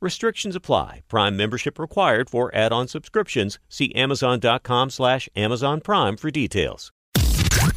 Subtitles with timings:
[0.00, 1.02] Restrictions apply.
[1.08, 3.58] Prime membership required for add-on subscriptions.
[3.68, 6.92] See Amazon.com slash Amazon Prime for details.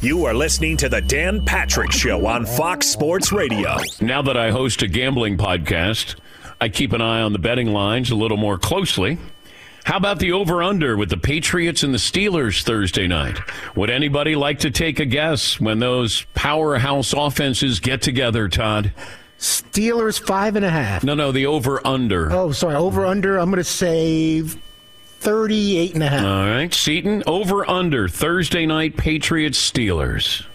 [0.00, 3.76] You are listening to the Dan Patrick Show on Fox Sports Radio.
[4.00, 6.16] Now that I host a gambling podcast,
[6.60, 9.18] I keep an eye on the betting lines a little more closely.
[9.84, 13.38] How about the over under with the Patriots and the Steelers Thursday night?
[13.74, 18.92] Would anybody like to take a guess when those powerhouse offenses get together, Todd?
[19.42, 21.02] Steelers five and a half.
[21.02, 22.30] No, no, the over under.
[22.30, 23.38] Oh, sorry, over under.
[23.38, 26.24] I'm going to say 38 and a half.
[26.24, 30.46] All right, Seton, over under Thursday night Patriots Steelers.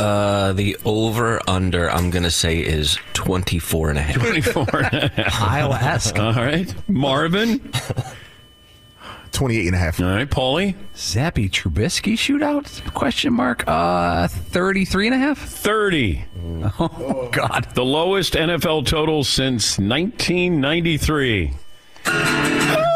[0.00, 4.16] Uh, the over under I'm going to say is 24 and a half.
[4.16, 5.40] 24 and a half.
[5.40, 6.18] I'll ask.
[6.18, 7.72] All right, Marvin.
[9.32, 10.00] 28 and a half.
[10.00, 10.74] All right, Paulie.
[10.94, 12.92] Zappe Trubisky shootout?
[12.94, 13.64] Question mark.
[13.66, 15.38] Uh, 33 and a half?
[15.38, 16.24] 30.
[16.78, 17.66] Oh, God.
[17.74, 21.52] The lowest NFL total since 1993.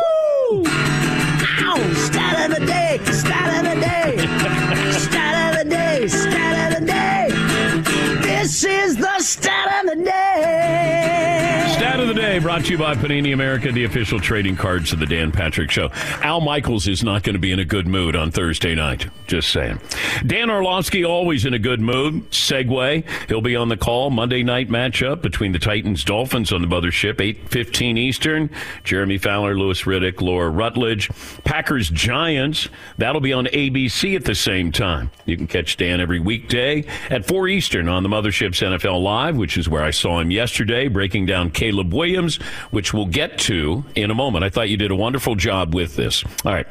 [12.34, 14.99] Stat of the day brought to you by Panini America, the official trading cards of
[14.99, 15.91] the Dan Patrick Show.
[16.21, 19.06] Al Michaels is not going to be in a good mood on Thursday night.
[19.28, 19.81] Just saying.
[20.27, 22.28] Dan Orlovsky always in a good mood.
[22.31, 23.28] Segue.
[23.28, 24.11] He'll be on the call.
[24.11, 28.51] Monday night matchup between the Titans Dolphins on the mothership, 8:15 Eastern.
[28.83, 31.11] Jeremy Fowler, Louis Riddick, Laura Rutledge.
[31.45, 32.69] Packers Giants.
[32.99, 35.11] That'll be on ABC at the same time.
[35.25, 39.56] You can catch Dan every weekday at 4 Eastern on the mothership's NFL Live, which
[39.56, 42.23] is where I saw him yesterday breaking down Caleb Williams,
[42.70, 44.44] which we'll get to in a moment.
[44.44, 46.24] I thought you did a wonderful job with this.
[46.44, 46.66] All right.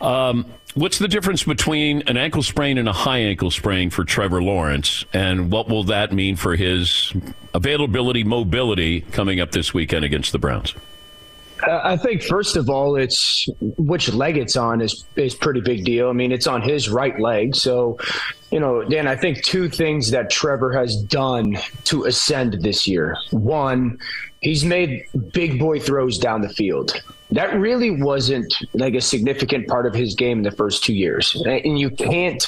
[0.00, 4.42] Um, what's the difference between an ankle sprain and a high ankle sprain for Trevor
[4.42, 5.04] Lawrence?
[5.12, 7.12] And what will that mean for his
[7.54, 10.74] availability, mobility coming up this weekend against the Browns?
[11.68, 16.08] I think first of all, it's which leg it's on is is pretty big deal.
[16.08, 17.98] I mean, it's on his right leg, so
[18.50, 19.06] you know, Dan.
[19.06, 23.16] I think two things that Trevor has done to ascend this year.
[23.30, 23.98] One,
[24.40, 27.02] he's made big boy throws down the field.
[27.30, 31.34] That really wasn't like a significant part of his game in the first two years,
[31.46, 32.46] and you can't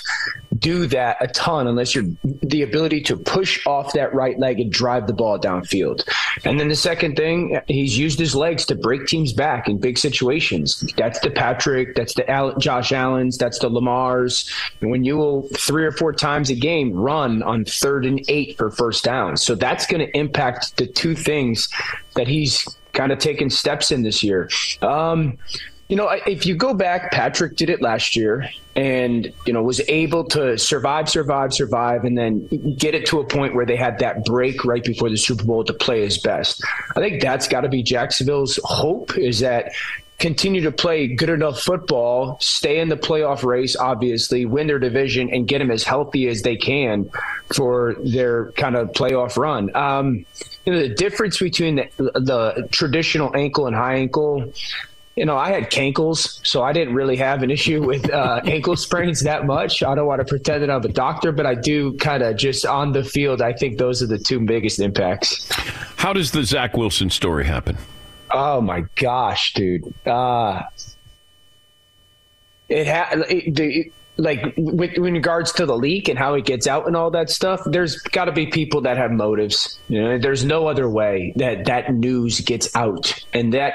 [0.58, 2.04] do that a ton unless you're
[2.42, 6.08] the ability to push off that right leg and drive the ball downfield.
[6.44, 9.98] And then the second thing, he's used his legs to break teams back in big
[9.98, 10.84] situations.
[10.96, 14.50] That's the Patrick, that's the Al- Josh Allen's, that's the Lamar's.
[14.80, 18.56] And when you will three or four times a game run on third and eight
[18.56, 21.68] for first down, so that's going to impact the two things
[22.14, 24.48] that he's kind of taken steps in this year.
[24.82, 25.38] Um,
[25.88, 29.80] you know, if you go back, Patrick did it last year and, you know, was
[29.88, 32.46] able to survive, survive, survive, and then
[32.76, 35.62] get it to a point where they had that break right before the Super Bowl
[35.64, 36.64] to play his best.
[36.96, 39.72] I think that's got to be Jacksonville's hope is that
[40.18, 45.30] continue to play good enough football, stay in the playoff race, obviously, win their division,
[45.30, 47.08] and get them as healthy as they can
[47.54, 49.74] for their kind of playoff run.
[49.76, 50.26] Um,
[50.64, 54.52] you know, the difference between the, the traditional ankle and high ankle
[55.16, 58.76] you know, I had cankles, so I didn't really have an issue with uh, ankle
[58.76, 59.82] sprains that much.
[59.82, 62.66] I don't want to pretend that I'm a doctor, but I do kind of just
[62.66, 63.40] on the field.
[63.40, 65.50] I think those are the two biggest impacts.
[65.96, 67.78] How does the Zach Wilson story happen?
[68.30, 69.94] Oh my gosh, dude!
[70.06, 70.64] Uh,
[72.68, 76.86] it had the like with in regards to the leak and how it gets out
[76.86, 79.78] and all that stuff there's got to be people that have motives.
[79.88, 83.12] You know there's no other way that that news gets out.
[83.32, 83.74] And that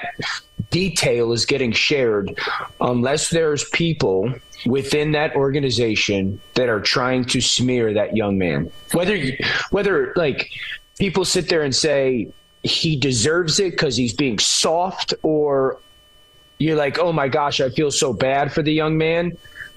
[0.72, 2.40] detail is getting shared
[2.80, 4.34] unless there's people
[4.66, 8.72] within that organization that are trying to smear that young man.
[8.94, 9.38] Whether
[9.70, 10.50] whether like
[10.98, 12.32] people sit there and say
[12.64, 15.80] he deserves it because he's being soft or
[16.60, 19.36] you're like oh my gosh i feel so bad for the young man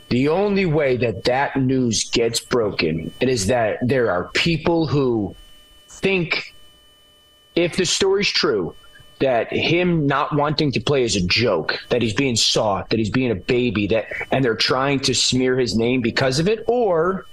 [0.08, 5.34] the only way that that news gets broken is that there are people who
[5.88, 6.54] think
[7.54, 8.74] if the story's true
[9.20, 13.10] that him not wanting to play is a joke that he's being soft that he's
[13.10, 17.26] being a baby that and they're trying to smear his name because of it or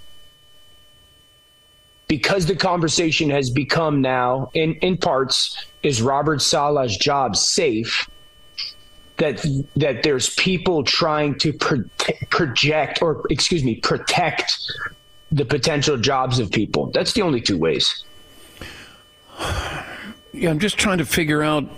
[2.07, 8.09] because the conversation has become now in in parts is Robert Saleh's job safe
[9.21, 9.45] that
[9.75, 11.83] that there's people trying to pro-
[12.31, 14.59] project or excuse me protect
[15.31, 16.87] the potential jobs of people.
[16.87, 18.03] That's the only two ways.
[20.33, 21.69] Yeah, I'm just trying to figure out.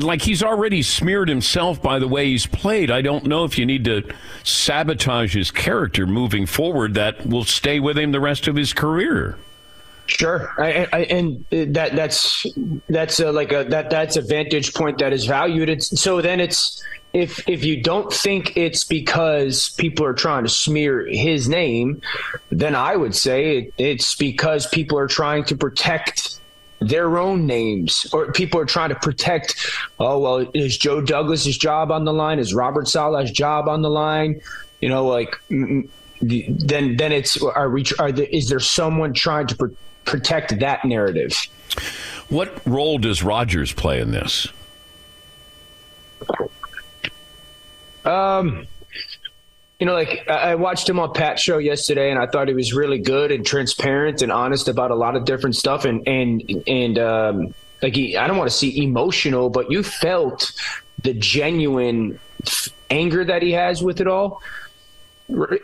[0.00, 2.90] Like he's already smeared himself by the way he's played.
[2.90, 4.14] I don't know if you need to
[4.44, 6.94] sabotage his character moving forward.
[6.94, 9.36] That will stay with him the rest of his career.
[10.06, 12.46] Sure, I, I, and that that's
[12.90, 15.70] that's a, like a that that's a vantage point that is valued.
[15.70, 16.82] It's, so then it's
[17.14, 22.02] if if you don't think it's because people are trying to smear his name,
[22.50, 26.38] then I would say it, it's because people are trying to protect
[26.80, 29.70] their own names or people are trying to protect
[30.00, 32.38] oh well is joe douglas's job on the line?
[32.38, 34.40] Is robert saleh's job on the line?
[34.80, 35.40] You know like
[36.20, 41.32] then then it's are we are there, is there someone trying to protect that narrative.
[42.28, 44.48] What role does Rodgers play in this?
[48.04, 48.66] Um,
[49.78, 52.72] you know, like I watched him on Pat's show yesterday, and I thought he was
[52.72, 55.84] really good and transparent and honest about a lot of different stuff.
[55.84, 60.52] And and and um, like he, I don't want to see emotional, but you felt
[61.02, 62.18] the genuine
[62.90, 64.40] anger that he has with it all.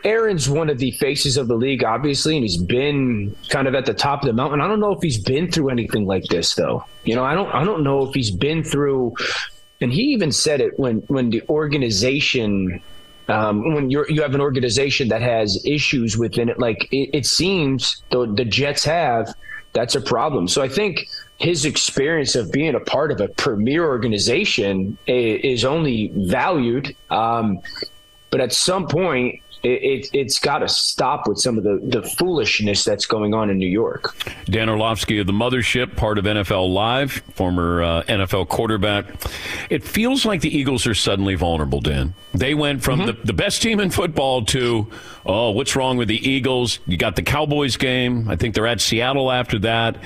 [0.03, 3.85] Aaron's one of the faces of the league, obviously, and he's been kind of at
[3.85, 4.59] the top of the mountain.
[4.59, 6.83] I don't know if he's been through anything like this, though.
[7.03, 9.13] You know, I don't, I don't know if he's been through.
[9.79, 12.81] And he even said it when, when the organization,
[13.27, 17.25] um, when you you have an organization that has issues within it, like it, it
[17.25, 19.33] seems the the Jets have,
[19.73, 20.47] that's a problem.
[20.47, 21.07] So I think
[21.37, 26.95] his experience of being a part of a premier organization is only valued.
[27.09, 27.59] Um,
[28.29, 32.01] but at some point, it, it, has got to stop with some of the, the
[32.01, 34.15] foolishness that's going on in New York.
[34.45, 39.05] Dan Orlovsky of the Mothership, part of NFL Live, former uh, NFL quarterback.
[39.69, 42.13] It feels like the Eagles are suddenly vulnerable, Dan.
[42.33, 43.19] They went from mm-hmm.
[43.21, 44.87] the, the best team in football to,
[45.25, 46.79] oh, what's wrong with the Eagles?
[46.87, 48.29] You got the Cowboys game.
[48.29, 49.97] I think they're at Seattle after that.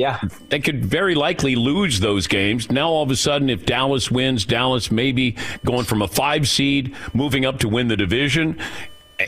[0.00, 0.18] Yeah.
[0.48, 2.70] They could very likely lose those games.
[2.70, 6.96] Now, all of a sudden, if Dallas wins, Dallas maybe going from a five seed,
[7.12, 8.58] moving up to win the division.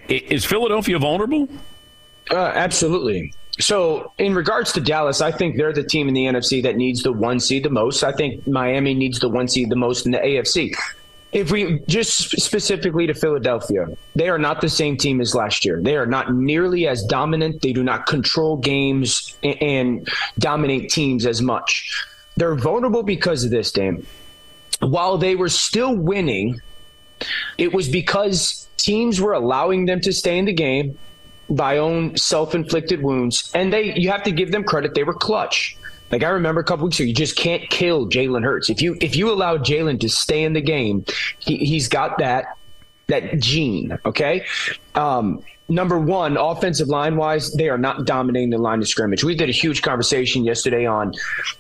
[0.09, 1.47] Is Philadelphia vulnerable?
[2.31, 3.35] Uh, absolutely.
[3.61, 7.03] So, in regards to Dallas, I think they're the team in the NFC that needs
[7.03, 8.03] the one seed the most.
[8.03, 10.75] I think Miami needs the one seed the most in the AFC
[11.33, 15.81] if we just specifically to Philadelphia, they are not the same team as last year.
[15.81, 17.63] They are not nearly as dominant.
[17.63, 20.07] They do not control games and
[20.39, 22.05] dominate teams as much.
[22.37, 24.07] They're vulnerable because of this, Dan.
[24.81, 26.61] While they were still winning,
[27.57, 30.99] it was because teams were allowing them to stay in the game
[31.49, 35.77] by own self-inflicted wounds and they you have to give them credit they were clutch
[36.13, 38.69] like I remember a couple weeks ago, you just can't kill Jalen Hurts.
[38.69, 41.05] If you if you allow Jalen to stay in the game,
[41.39, 42.57] he, he's got that
[43.09, 43.99] that gene.
[44.05, 44.45] Okay.
[44.95, 49.25] Um, number one, offensive line wise, they are not dominating the line of scrimmage.
[49.25, 51.15] We did a huge conversation yesterday on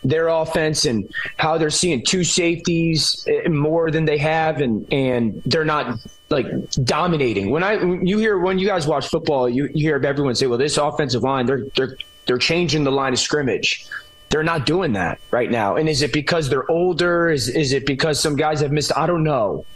[0.04, 5.42] their offense and how they're seeing two safeties eh, more than they have, and and
[5.46, 6.46] they're not like
[6.84, 7.50] dominating.
[7.50, 10.58] When I you hear when you guys watch football, you, you hear everyone say, "Well,
[10.58, 13.88] this offensive line, they're they're they're changing the line of scrimmage."
[14.32, 15.76] They're not doing that right now.
[15.76, 17.28] And is it because they're older?
[17.28, 18.90] Is is it because some guys have missed?
[18.96, 19.66] I don't know.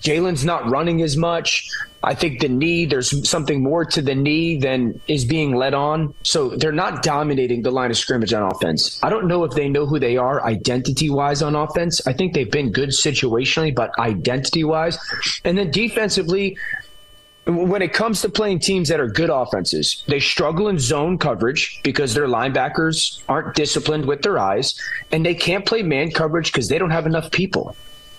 [0.00, 1.68] Jalen's not running as much.
[2.02, 6.14] I think the knee, there's something more to the knee than is being led on.
[6.22, 9.02] So they're not dominating the line of scrimmage on offense.
[9.02, 12.06] I don't know if they know who they are identity wise on offense.
[12.06, 14.98] I think they've been good situationally, but identity wise.
[15.44, 16.56] And then defensively,
[17.46, 21.80] when it comes to playing teams that are good offenses, they struggle in zone coverage
[21.84, 24.80] because their linebackers aren't disciplined with their eyes,
[25.12, 27.76] and they can't play man coverage because they don't have enough people.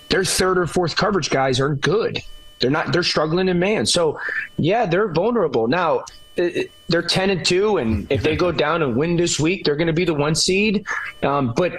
[0.08, 2.22] Their third or fourth coverage guys aren't good.
[2.60, 2.92] They're not.
[2.92, 3.84] They're struggling in man.
[3.84, 4.18] So,
[4.56, 6.04] yeah, they're vulnerable now.
[6.36, 9.88] They're ten and two, and if they go down and win this week, they're going
[9.88, 10.86] to be the one seed.
[11.22, 11.76] Um, but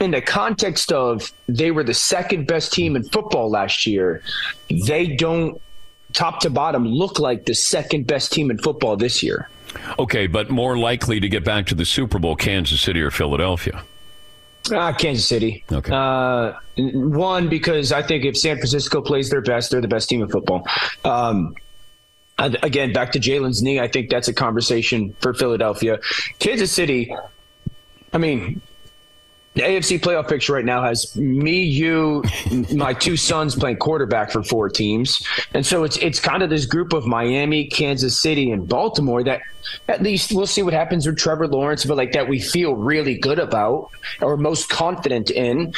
[0.00, 4.22] in the context of they were the second best team in football last year,
[4.86, 5.60] they don't
[6.12, 9.48] top to bottom look like the second best team in football this year.
[9.98, 13.82] Okay, but more likely to get back to the Super Bowl, Kansas City or Philadelphia?
[14.72, 15.64] Ah, Kansas City.
[15.70, 15.92] Okay.
[15.92, 20.22] Uh, one because I think if San Francisco plays their best, they're the best team
[20.22, 20.66] in football.
[21.04, 21.54] Um,
[22.38, 23.80] again, back to Jalen's knee.
[23.80, 25.98] I think that's a conversation for Philadelphia.
[26.38, 27.14] Kansas City.
[28.12, 28.60] I mean,
[29.60, 32.22] the AFC playoff picture right now has me, you,
[32.74, 36.64] my two sons playing quarterback for four teams, and so it's it's kind of this
[36.64, 39.42] group of Miami, Kansas City, and Baltimore that
[39.88, 43.18] at least we'll see what happens with Trevor Lawrence, but like that we feel really
[43.18, 43.90] good about
[44.22, 45.74] or most confident in.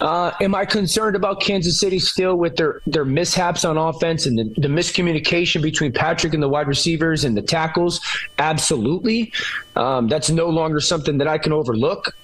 [0.00, 4.38] Uh, am I concerned about Kansas City still with their their mishaps on offense and
[4.38, 8.00] the, the miscommunication between Patrick and the wide receivers and the tackles?
[8.38, 9.32] Absolutely.
[9.76, 12.14] Um, that's no longer something that I can overlook.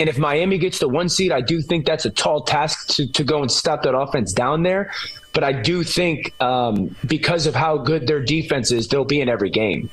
[0.00, 3.06] And if Miami gets the one seed, I do think that's a tall task to,
[3.12, 4.92] to go and stop that offense down there.
[5.34, 9.28] But I do think um, because of how good their defense is, they'll be in
[9.28, 9.90] every game.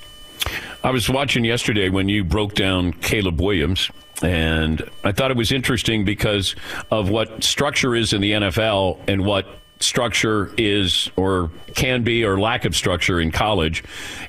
[0.83, 3.91] I was watching yesterday when you broke down Caleb Williams,
[4.23, 6.55] and I thought it was interesting because
[6.89, 9.45] of what structure is in the NFL and what
[9.79, 13.83] structure is or can be or lack of structure in college.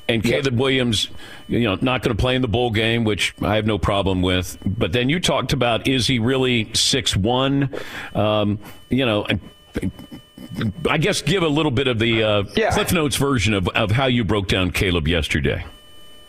[0.09, 1.09] And Caleb Williams,
[1.49, 4.23] you know, not going to play in the bowl game, which I have no problem
[4.23, 4.59] with.
[4.65, 7.75] But then you talked about is he really six one?
[8.15, 8.59] Um,
[8.91, 9.27] you know,
[10.89, 12.71] I guess give a little bit of the uh, Yeah.
[12.71, 15.65] Cliff Notes version of, of how you broke down Caleb yesterday.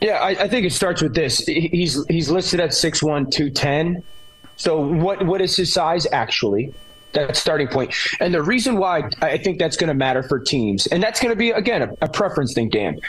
[0.02, 1.40] Yeah, I, I think it starts with this.
[1.40, 4.02] He's he's listed at 6'1", 210.
[4.56, 6.74] So what what is his size actually?
[7.12, 7.94] That's starting point.
[8.20, 11.32] And the reason why I think that's going to matter for teams, and that's going
[11.32, 13.00] to be again a, a preference thing, Dan.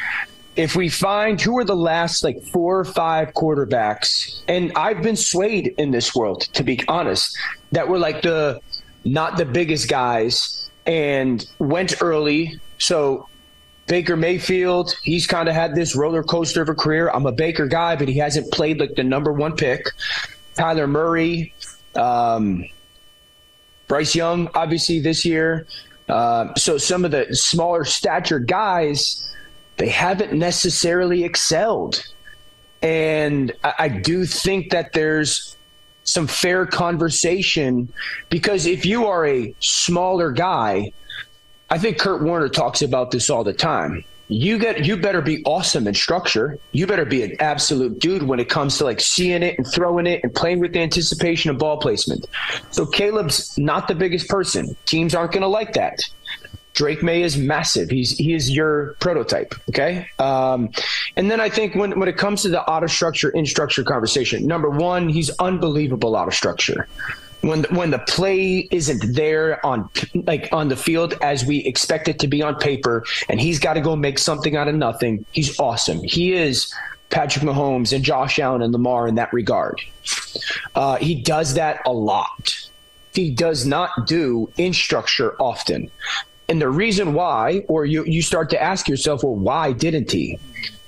[0.57, 5.16] If we find who are the last like four or five quarterbacks, and I've been
[5.16, 7.37] swayed in this world, to be honest,
[7.73, 8.61] that were like the
[9.04, 12.59] not the biggest guys and went early.
[12.78, 13.28] So
[13.87, 17.11] Baker Mayfield, he's kind of had this roller coaster of a career.
[17.11, 19.87] I'm a Baker guy, but he hasn't played like the number one pick.
[20.57, 21.54] Kyler Murray,
[21.95, 22.64] um,
[23.88, 25.66] Bryce Young, obviously this year.
[26.09, 29.33] Uh, so some of the smaller stature guys,
[29.80, 32.04] they haven't necessarily excelled.
[32.82, 35.56] And I, I do think that there's
[36.04, 37.90] some fair conversation
[38.28, 40.92] because if you are a smaller guy,
[41.70, 44.04] I think Kurt Warner talks about this all the time.
[44.28, 46.58] You get you better be awesome in structure.
[46.72, 50.06] You better be an absolute dude when it comes to like seeing it and throwing
[50.06, 52.26] it and playing with the anticipation of ball placement.
[52.70, 54.76] So Caleb's not the biggest person.
[54.84, 56.00] Teams aren't going to like that.
[56.75, 57.91] Drake Maye is massive.
[57.91, 59.55] He's he is your prototype.
[59.69, 60.07] Okay.
[60.19, 60.71] Um,
[61.17, 63.83] and then I think when when it comes to the out of structure in structure
[63.83, 66.87] conversation, number one, he's unbelievable out of structure.
[67.43, 72.19] When when the play isn't there on like on the field as we expect it
[72.21, 75.59] to be on paper, and he's got to go make something out of nothing, he's
[75.59, 76.03] awesome.
[76.05, 76.73] He is
[77.09, 79.81] Patrick Mahomes and Josh Allen and Lamar in that regard.
[80.75, 82.57] Uh, he does that a lot.
[83.12, 85.91] He does not do in structure often.
[86.50, 90.37] And the reason why, or you, you start to ask yourself, well, why didn't he?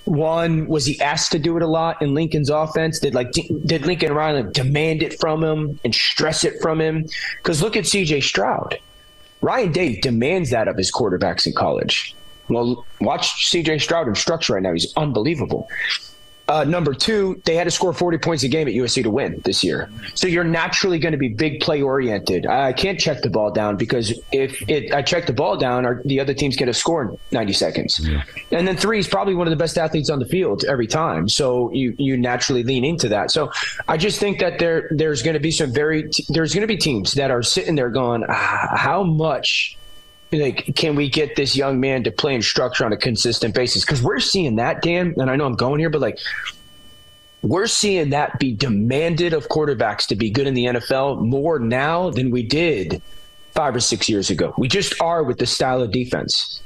[0.06, 2.98] One, was he asked to do it a lot in Lincoln's offense?
[2.98, 7.06] Did like did Lincoln Riley demand it from him and stress it from him?
[7.36, 8.76] Because look at CJ Stroud.
[9.40, 12.16] Ryan Day demands that of his quarterbacks in college.
[12.48, 14.72] Well, watch CJ Stroud in structure right now.
[14.72, 15.68] He's unbelievable.
[16.52, 19.40] Uh, number two, they had to score 40 points a game at USC to win
[19.42, 19.90] this year.
[20.12, 22.44] So you're naturally going to be big play oriented.
[22.46, 26.02] I can't check the ball down because if it, I check the ball down, our,
[26.04, 28.06] the other teams get a score in 90 seconds.
[28.50, 31.26] And then three is probably one of the best athletes on the field every time.
[31.26, 33.30] So you you naturally lean into that.
[33.30, 33.50] So
[33.88, 36.76] I just think that there there's going to be some very there's going to be
[36.76, 39.78] teams that are sitting there going, ah, how much
[40.32, 43.84] like can we get this young man to play in structure on a consistent basis
[43.84, 46.18] because we're seeing that dan and i know i'm going here but like
[47.42, 52.08] we're seeing that be demanded of quarterbacks to be good in the NFL more now
[52.10, 53.02] than we did
[53.50, 54.54] five or six years ago.
[54.56, 56.62] We just are with the style of defense.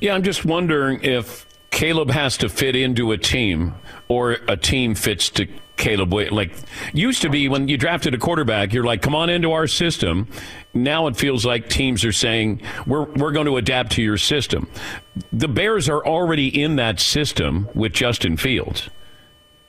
[0.00, 3.74] Yeah, I'm just wondering if Caleb has to fit into a team
[4.08, 6.12] or a team fits to Caleb.
[6.12, 6.52] Like
[6.92, 10.28] used to be when you drafted a quarterback, you're like, come on into our system.
[10.74, 14.68] Now it feels like teams are saying we're we're going to adapt to your system.
[15.32, 18.90] The Bears are already in that system with Justin Fields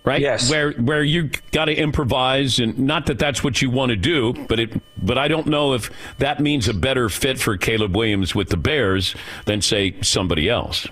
[0.06, 0.22] right?
[0.22, 0.50] Yes.
[0.50, 4.34] Where where you got to improvise, and not that that's what you want to do,
[4.48, 4.82] but it.
[5.02, 8.58] But I don't know if that means a better fit for Caleb Williams with the
[8.58, 10.88] Bears than say somebody else.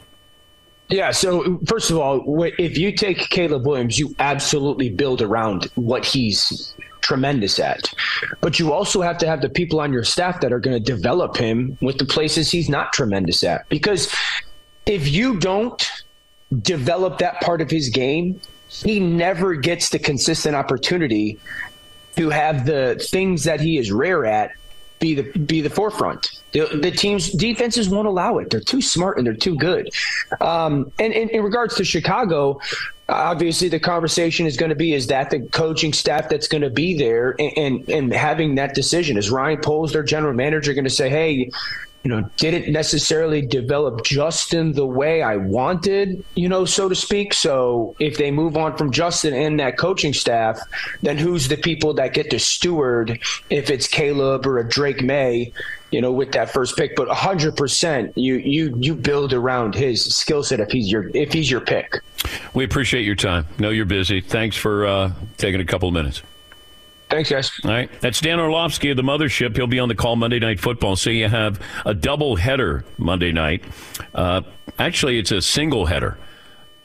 [0.90, 1.12] Yeah.
[1.12, 6.76] So first of all, if you take Caleb Williams, you absolutely build around what he's
[7.04, 7.94] tremendous at.
[8.42, 10.84] But you also have to have the people on your staff that are going to
[10.84, 13.70] develop him with the places he's not tremendous at.
[13.70, 14.12] Because
[14.86, 15.88] if you don't
[16.62, 21.38] develop that part of his game, he never gets the consistent opportunity
[22.16, 24.52] to have the things that he is rare at
[25.00, 26.42] be the be the forefront.
[26.54, 28.50] The, the team's defenses won't allow it.
[28.50, 29.90] They're too smart and they're too good.
[30.40, 32.62] Um, and, and in regards to Chicago,
[33.10, 36.70] obviously the conversation is going to be is that the coaching staff that's going to
[36.70, 40.86] be there and, and, and having that decision is Ryan Poles their general manager going
[40.86, 41.52] to say hey
[42.04, 47.34] you know, didn't necessarily develop Justin the way I wanted, you know, so to speak.
[47.34, 50.60] So if they move on from Justin and that coaching staff,
[51.02, 55.54] then who's the people that get to steward if it's Caleb or a Drake Maye
[55.92, 56.96] you know, with that first pick?
[56.96, 61.32] But hundred percent, you you you build around his skill set if he's your if
[61.32, 62.02] he's your pick.
[62.54, 63.48] We appreciate your time.
[63.60, 64.22] Know you're busy.
[64.22, 66.22] Thanks for uh, taking a couple of minutes.
[67.10, 67.52] Thanks, guys.
[67.64, 67.92] All right.
[68.02, 69.56] That's Dan Orlovsky of the Mothership.
[69.56, 70.96] He'll be on the call Monday Night Football.
[70.96, 73.64] So you have a double header Monday night.
[74.16, 74.42] Uh,
[74.80, 76.18] actually, it's a single header.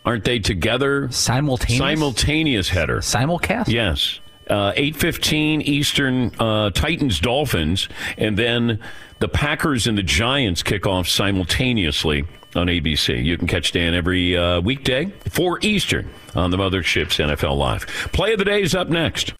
[0.04, 1.10] Aren't they together?
[1.10, 1.78] Simultaneous?
[1.78, 2.98] Simultaneous header.
[2.98, 3.68] Simulcast?
[3.68, 4.20] Yes.
[4.48, 7.88] Uh, 8.15 Eastern, uh, Titans, Dolphins.
[8.16, 8.80] And then
[9.20, 12.24] the Packers and the Giants kick off simultaneously
[12.54, 13.24] on ABC.
[13.24, 17.86] You can catch Dan every uh, weekday, 4 Eastern, on the Mothership's NFL Live.
[18.12, 19.34] Play of the day is up next.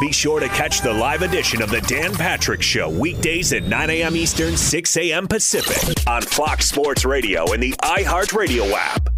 [0.00, 3.90] Be sure to catch the live edition of the Dan Patrick Show weekdays at 9
[3.90, 4.16] a.m.
[4.16, 5.26] Eastern, 6 a.m.
[5.26, 9.17] Pacific on Fox Sports Radio and the iHeartRadio app.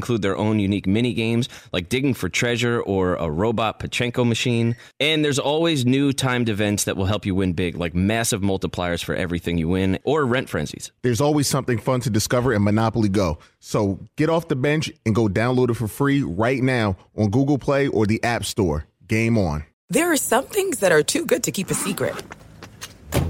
[0.01, 4.75] include their own unique mini games like digging for treasure or a robot Pachinko machine.
[4.99, 9.03] And there's always new timed events that will help you win big, like massive multipliers
[9.03, 10.91] for everything you win or rent frenzies.
[11.03, 13.37] There's always something fun to discover in Monopoly Go.
[13.59, 17.59] So get off the bench and go download it for free right now on Google
[17.59, 18.87] Play or the App Store.
[19.07, 19.65] Game on.
[19.91, 22.15] There are some things that are too good to keep a secret.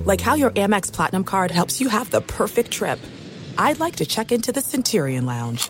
[0.05, 2.99] Like how your Amex Platinum card helps you have the perfect trip.
[3.57, 5.69] I'd like to check into the Centurion Lounge.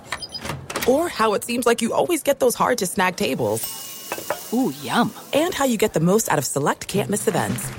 [0.87, 3.61] Or how it seems like you always get those hard to snag tables.
[4.53, 5.13] Ooh, yum.
[5.33, 7.69] And how you get the most out of select can't miss events.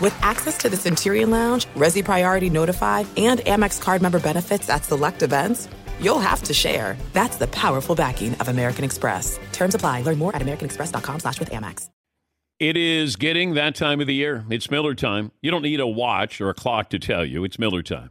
[0.00, 4.84] With access to the Centurion Lounge, Resy Priority Notified, and Amex card member benefits at
[4.84, 5.68] select events,
[6.00, 6.96] you'll have to share.
[7.12, 9.38] That's the powerful backing of American Express.
[9.52, 10.02] Terms apply.
[10.02, 11.88] Learn more at americanexpress.com slash with Amex.
[12.58, 14.44] It is getting that time of the year.
[14.48, 15.32] It's Miller time.
[15.42, 17.42] You don't need a watch or a clock to tell you.
[17.42, 18.10] It's Miller time.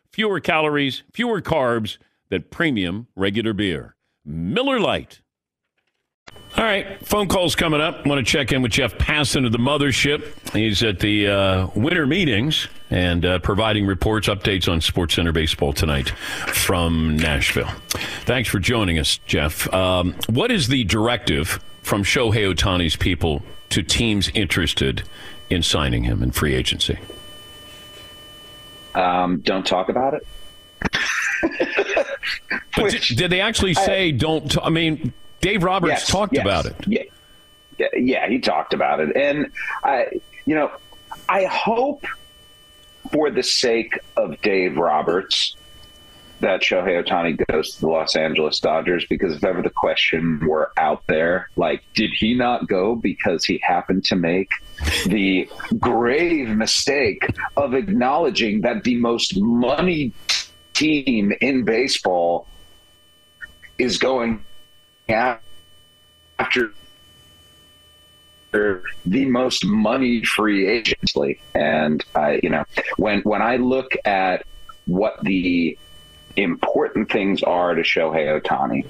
[0.11, 1.97] fewer calories, fewer carbs
[2.29, 3.95] than premium regular beer.
[4.25, 5.21] Miller Lite.
[6.57, 8.05] All right, phone calls coming up.
[8.05, 10.51] want to check in with Jeff Passan of the Mothership.
[10.53, 15.71] He's at the uh, winter meetings and uh, providing reports, updates on Sports Center baseball
[15.71, 17.71] tonight from Nashville.
[18.25, 19.73] Thanks for joining us, Jeff.
[19.73, 25.03] Um, what is the directive from Shohei Ohtani's people to teams interested
[25.49, 26.99] in signing him in free agency?
[28.95, 30.27] Um, don't talk about it.
[32.75, 34.49] But did, did they actually say don't?
[34.49, 36.43] T- I mean, Dave Roberts Yes, talked yes.
[36.43, 36.75] about it.
[36.87, 39.51] Yeah, yeah, he talked about it, and
[39.83, 40.07] I,
[40.45, 40.71] you know,
[41.27, 42.05] I hope
[43.11, 45.55] for the sake of Dave Roberts
[46.41, 50.71] that Shohei Ohtani goes to the Los Angeles Dodgers because if ever the question were
[50.77, 54.49] out there, like, did he not go because he happened to make
[55.05, 55.49] the
[55.79, 60.11] grave mistake of acknowledging that the most money
[60.73, 62.47] team in baseball
[63.77, 64.43] is going
[65.09, 66.73] after
[68.51, 72.65] the most money free agently and I you know
[72.97, 74.45] when when I look at
[74.85, 75.77] what the
[76.35, 78.85] important things are to Shohei Ohtani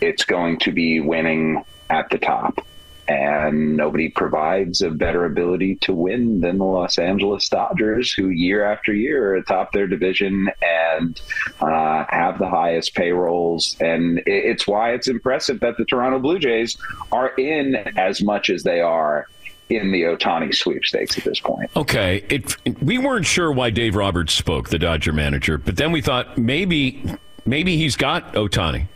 [0.00, 2.60] it's going to be winning at the top
[3.08, 8.64] and nobody provides a better ability to win than the Los Angeles Dodgers, who year
[8.64, 11.20] after year are atop their division and
[11.60, 13.76] uh, have the highest payrolls.
[13.80, 16.76] And it's why it's impressive that the Toronto Blue Jays
[17.12, 19.28] are in as much as they are
[19.68, 21.70] in the Ohtani sweepstakes at this point.
[21.76, 26.00] Okay, it, we weren't sure why Dave Roberts spoke, the Dodger manager, but then we
[26.00, 27.02] thought maybe
[27.44, 28.86] maybe he's got Ohtani.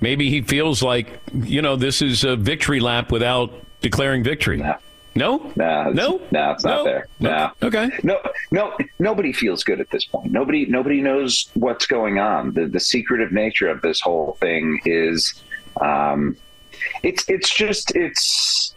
[0.00, 4.58] Maybe he feels like you know this is a victory lap without declaring victory.
[5.16, 7.08] No, no, no, no, it's not there.
[7.18, 7.50] No.
[7.60, 7.90] Okay.
[8.04, 8.20] No,
[8.52, 10.30] no, nobody feels good at this point.
[10.30, 12.52] Nobody, nobody knows what's going on.
[12.52, 15.42] The the secretive nature of this whole thing is,
[15.80, 16.36] um,
[17.02, 18.74] it's it's just it's.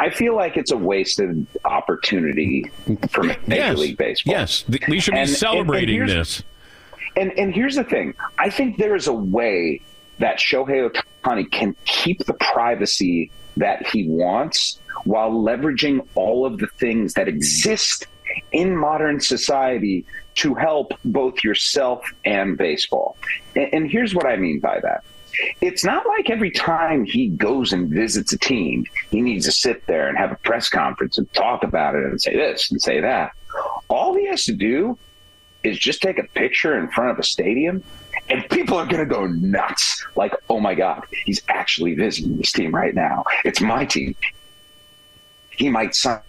[0.00, 2.70] I feel like it's a wasted opportunity
[3.10, 3.78] for Major Yes.
[3.78, 4.34] League Baseball.
[4.34, 6.42] Yes, we should be And- and- and celebrating this.
[7.16, 9.80] And and here's the thing: I think there is a way
[10.18, 10.90] that Shohei
[11.24, 17.28] Ohtani can keep the privacy that he wants while leveraging all of the things that
[17.28, 18.06] exist
[18.52, 20.04] in modern society
[20.36, 23.16] to help both yourself and baseball.
[23.54, 25.04] And, and here's what I mean by that.
[25.60, 29.86] It's not like every time he goes and visits a team, he needs to sit
[29.86, 33.00] there and have a press conference and talk about it and say this and say
[33.00, 33.32] that.
[33.88, 34.98] All he has to do
[35.62, 37.82] is just take a picture in front of a stadium
[38.28, 40.04] and people are going to go nuts.
[40.16, 43.24] Like, oh my God, he's actually visiting this team right now.
[43.44, 44.14] It's my team.
[45.50, 46.20] He might sign.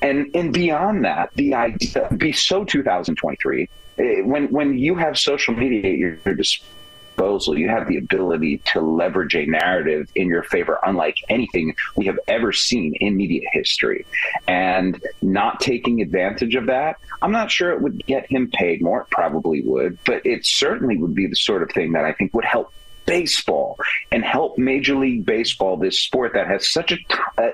[0.00, 3.68] And and beyond that, the idea be so 2023
[3.98, 8.58] eh, when when you have social media at your, your disposal, you have the ability
[8.72, 13.48] to leverage a narrative in your favor, unlike anything we have ever seen in media
[13.52, 14.06] history.
[14.46, 19.02] And not taking advantage of that, I'm not sure it would get him paid more.
[19.02, 22.34] It probably would, but it certainly would be the sort of thing that I think
[22.34, 22.72] would help
[23.06, 23.78] baseball
[24.12, 26.98] and help Major League Baseball, this sport that has such a,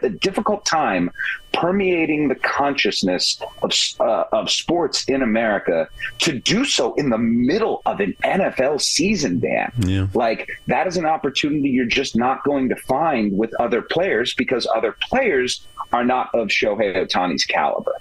[0.02, 1.10] a difficult time
[1.52, 5.86] permeating the consciousness of, uh, of sports in America,
[6.18, 9.70] to do so in the middle of an NFL season, Dan.
[9.80, 10.06] Yeah.
[10.14, 14.66] Like, that is an opportunity you're just not going to find with other players because
[14.74, 17.94] other players are not of Shohei Ohtani's caliber.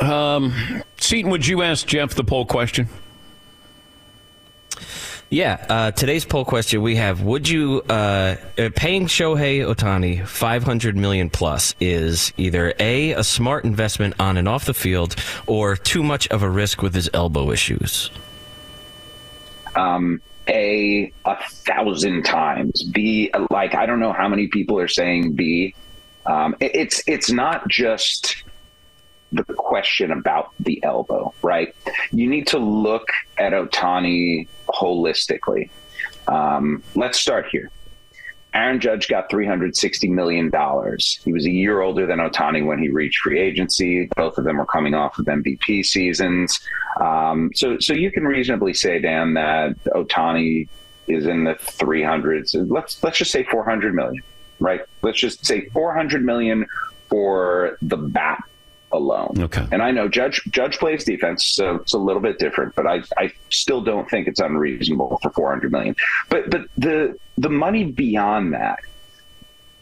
[0.00, 0.54] Um,
[0.96, 2.88] Seton, would you ask Jeff the poll question?
[5.30, 10.62] Yeah, uh, today's poll question we have: Would you uh, uh, paying Shohei Ohtani five
[10.62, 15.76] hundred million plus is either a a smart investment on and off the field, or
[15.76, 18.10] too much of a risk with his elbow issues?
[19.76, 22.82] Um, A a thousand times.
[22.84, 25.74] B like I don't know how many people are saying B.
[26.24, 28.44] Um, it- it's it's not just
[29.32, 31.74] the question about the elbow, right?
[32.12, 35.70] You need to look at Ohtani holistically.
[36.26, 37.70] Um, let's start here.
[38.54, 40.50] Aaron Judge got $360 million.
[41.24, 44.08] He was a year older than Ohtani when he reached free agency.
[44.16, 46.58] Both of them were coming off of MVP seasons.
[46.98, 50.68] Um, so, so you can reasonably say, Dan, that Ohtani
[51.06, 52.54] is in the 300s.
[52.70, 54.22] Let's, let's just say 400 million,
[54.60, 54.80] right?
[55.02, 56.66] Let's just say 400 million
[57.08, 58.42] for the bat
[58.92, 59.34] alone.
[59.38, 59.66] Okay.
[59.70, 63.02] And I know Judge Judge plays defense, so it's a little bit different, but I,
[63.16, 65.96] I still don't think it's unreasonable for 400 million.
[66.28, 68.80] But but the the money beyond that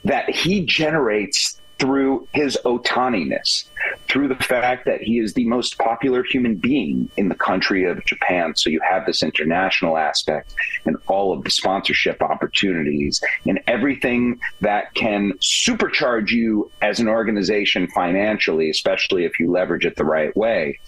[0.05, 3.69] that he generates through his otaniness,
[4.09, 8.05] through the fact that he is the most popular human being in the country of
[8.05, 8.55] Japan.
[8.57, 14.95] So you have this international aspect and all of the sponsorship opportunities and everything that
[14.95, 20.79] can supercharge you as an organization financially, especially if you leverage it the right way.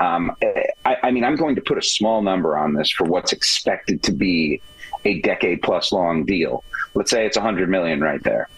[0.00, 0.36] Um,
[0.84, 4.02] I, I mean, I'm going to put a small number on this for what's expected
[4.04, 4.62] to be
[5.04, 6.64] a decade plus long deal.
[6.94, 8.48] Let's say it's 100 million right there.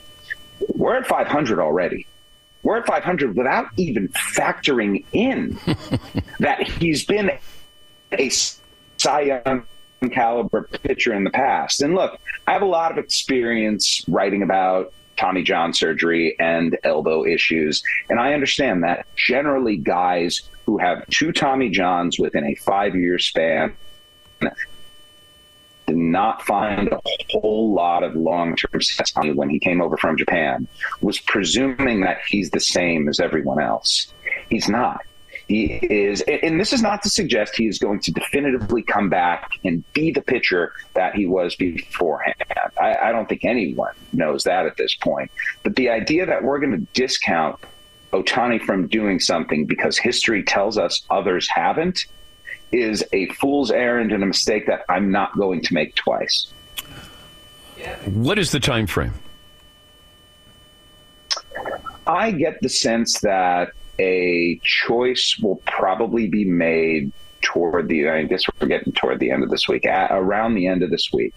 [0.75, 2.07] We're at 500 already.
[2.62, 5.59] We're at 500 without even factoring in
[6.40, 7.31] that he's been
[8.12, 9.64] a Cy Young
[10.12, 11.83] caliber pitcher in the past.
[11.83, 17.27] And look, I have a lot of experience writing about Tommy John surgery and elbow
[17.27, 17.83] issues.
[18.09, 23.18] And I understand that generally guys who have two Tommy Johns within a five year
[23.18, 23.77] span
[25.90, 27.00] did not find a
[27.31, 30.68] whole lot of long term success when he came over from Japan,
[31.00, 34.12] was presuming that he's the same as everyone else.
[34.48, 35.00] He's not.
[35.48, 39.50] He is, and this is not to suggest he is going to definitively come back
[39.64, 42.37] and be the pitcher that he was beforehand.
[42.81, 45.33] I, I don't think anyone knows that at this point.
[45.64, 47.59] But the idea that we're going to discount
[48.12, 52.07] Ohtani from doing something because history tells us others haven't
[52.73, 56.53] is a fool's errand and a mistake that I'm not going to make twice.
[58.07, 59.15] What is the time frame?
[62.07, 68.09] I get the sense that a choice will probably be made toward the.
[68.09, 70.91] I guess we're getting toward the end of this week, at, around the end of
[70.91, 71.35] this week,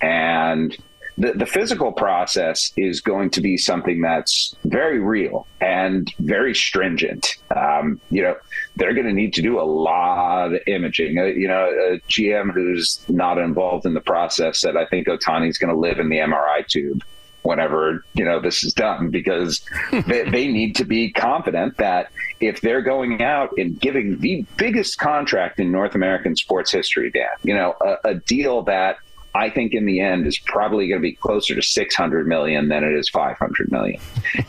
[0.00, 0.76] and
[1.18, 7.36] the the physical process is going to be something that's very real and very stringent.
[7.54, 8.36] Um, you know,
[8.76, 11.18] they're going to need to do a lot of imaging.
[11.18, 15.58] Uh, you know, a GM who's not involved in the process said, "I think Ohtani's
[15.58, 17.02] going to live in the MRI tube."
[17.42, 19.60] whenever you know this is done because
[20.06, 24.98] they, they need to be confident that if they're going out and giving the biggest
[24.98, 28.96] contract in North American sports history, Dan, you know, a, a deal that
[29.34, 32.84] I think in the end is probably going to be closer to 600 million than
[32.84, 34.00] it is 500 million.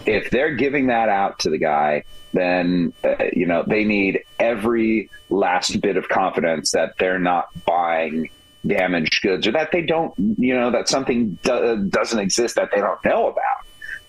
[0.05, 5.09] if they're giving that out to the guy, then uh, you know they need every
[5.29, 8.29] last bit of confidence that they're not buying
[8.65, 12.79] damaged goods or that they don't, you know, that something do- doesn't exist that they
[12.79, 13.63] don't know about.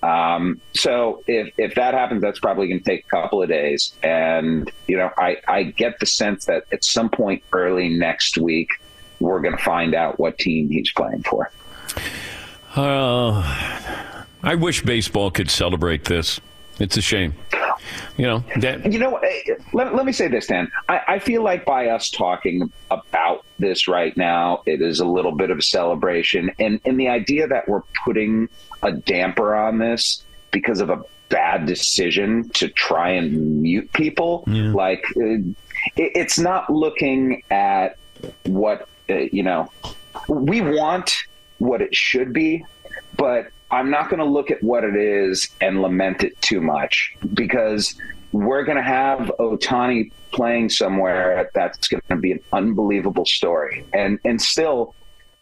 [0.05, 3.95] Um, so if, if that happens, that's probably going to take a couple of days.
[4.03, 8.69] And, you know, I, I get the sense that at some point early next week,
[9.25, 11.51] we're going to find out what team he's playing for.
[12.77, 16.41] Uh, I wish baseball could celebrate this.
[16.79, 17.35] It's a shame.
[18.17, 20.71] You know, that, you know, eh, let, let me say this, Dan.
[20.89, 25.33] I, I feel like by us talking about this right now, it is a little
[25.33, 26.51] bit of a celebration.
[26.59, 28.49] And, and the idea that we're putting
[28.83, 35.05] a damper on this because of a bad decision to try and mute people, like,
[35.17, 35.55] uh, it,
[35.97, 37.99] it's not looking at
[38.45, 39.71] what, you know,
[40.29, 41.15] we want
[41.59, 42.65] what it should be,
[43.17, 47.17] but I'm not going to look at what it is and lament it too much
[47.35, 47.95] because
[48.33, 53.85] we're going to have Ohtani playing somewhere that's going to be an unbelievable story.
[53.93, 54.95] And and still,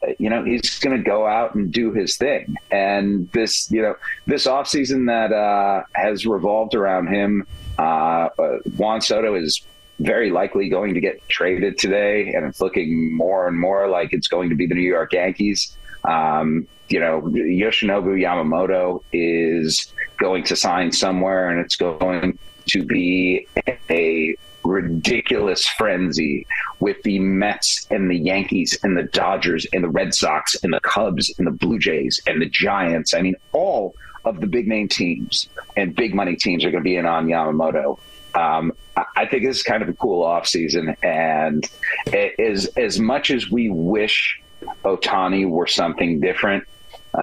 [0.03, 2.57] uh, you know, he's going to go out and do his thing.
[2.71, 3.97] And this, you know,
[4.27, 7.47] this offseason that uh, has revolved around him,
[7.79, 9.63] uh, uh, Juan Soto is
[10.03, 14.29] very likely going to get traded today, and it's looking more and more like it's
[14.29, 15.77] going to be the New York Yankees.
[16.05, 23.47] Um, you know, Yoshinobu Yamamoto is going to sign somewhere, and it's going to be
[23.91, 26.47] a ridiculous frenzy
[26.81, 30.81] with the Mets and the Yankees and the Dodgers and the Red Sox and the
[30.81, 33.15] Cubs and the Blue Jays and the Giants.
[33.15, 36.89] I mean, all of the big name teams and big money teams are going to
[36.89, 37.99] be in on Yamamoto.
[38.35, 40.95] Um, I- think this is kind of a cool offseason.
[41.03, 41.65] And
[42.07, 44.41] it is as much as we wish
[44.85, 46.65] Ohtani were something different.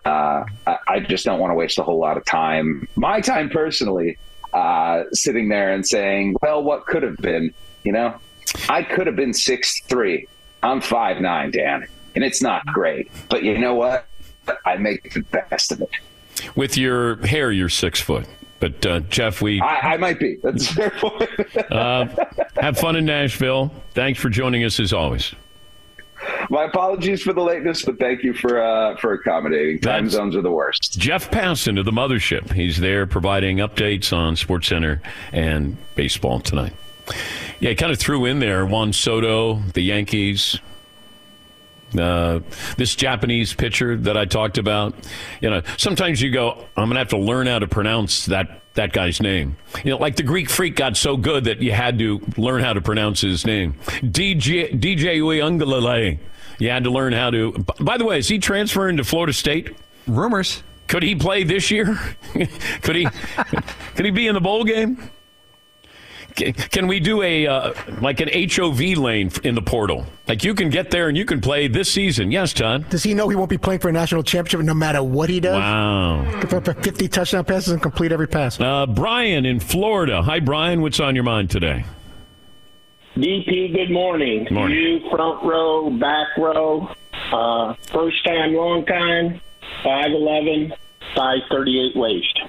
[0.05, 3.49] Uh, I, I just don't want to waste a whole lot of time, my time
[3.49, 4.17] personally,
[4.53, 7.53] uh, sitting there and saying, well, what could have been?
[7.83, 8.15] You know,
[8.67, 10.27] I could have been six three.
[10.61, 13.09] I'm five nine, Dan, and it's not great.
[13.29, 14.05] But you know what?
[14.65, 15.89] I make the best of it.
[16.55, 18.25] With your hair, you're six foot.
[18.59, 20.35] But uh, Jeff, we I, I might be.
[20.43, 21.29] That's fair point.
[21.71, 22.07] uh,
[22.59, 23.71] have fun in Nashville.
[23.93, 25.33] Thanks for joining us as always.
[26.49, 29.79] My apologies for the lateness, but thank you for uh, for accommodating.
[29.79, 30.99] Time That's- zones are the worst.
[30.99, 32.51] Jeff Passan of the Mothership.
[32.51, 34.99] He's there providing updates on SportsCenter
[35.31, 36.73] and baseball tonight.
[37.61, 40.59] Yeah, he kind of threw in there Juan Soto, the Yankees,
[41.97, 42.39] uh,
[42.77, 44.95] this Japanese pitcher that I talked about.
[45.41, 48.61] You know, sometimes you go, I'm going to have to learn how to pronounce that
[48.75, 49.57] that guy's name.
[49.83, 52.73] You know, like the Greek freak got so good that you had to learn how
[52.73, 53.73] to pronounce his name.
[54.03, 56.19] DJ DJ Uyunglele.
[56.59, 57.51] You had to learn how to.
[57.79, 59.75] By the way, is he transferring to Florida State?
[60.07, 60.63] Rumors.
[60.87, 61.99] Could he play this year?
[62.81, 63.05] could he?
[63.95, 65.09] could he be in the bowl game?
[66.35, 70.05] Can, can we do a uh, like an HOV lane in the portal?
[70.27, 72.31] Like you can get there and you can play this season.
[72.31, 72.89] Yes, Todd.
[72.89, 75.39] Does he know he won't be playing for a national championship no matter what he
[75.39, 75.59] does?
[75.59, 76.23] Wow.
[76.41, 78.59] Give up 50 touchdown passes and complete every pass.
[78.59, 80.21] Uh, Brian in Florida.
[80.21, 80.81] Hi, Brian.
[80.81, 81.85] What's on your mind today?
[83.15, 84.47] DP, good morning.
[84.51, 84.77] Morning.
[84.77, 86.87] You front row, back row,
[87.33, 89.41] uh, first time, long time,
[89.83, 90.71] 5'11,
[91.15, 92.39] 538 waist.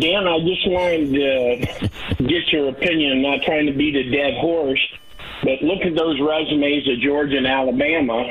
[0.00, 4.80] Dan, I just wanted to get your opinion, not trying to beat a dead horse,
[5.42, 8.22] but look at those resumes of Georgia and Alabama.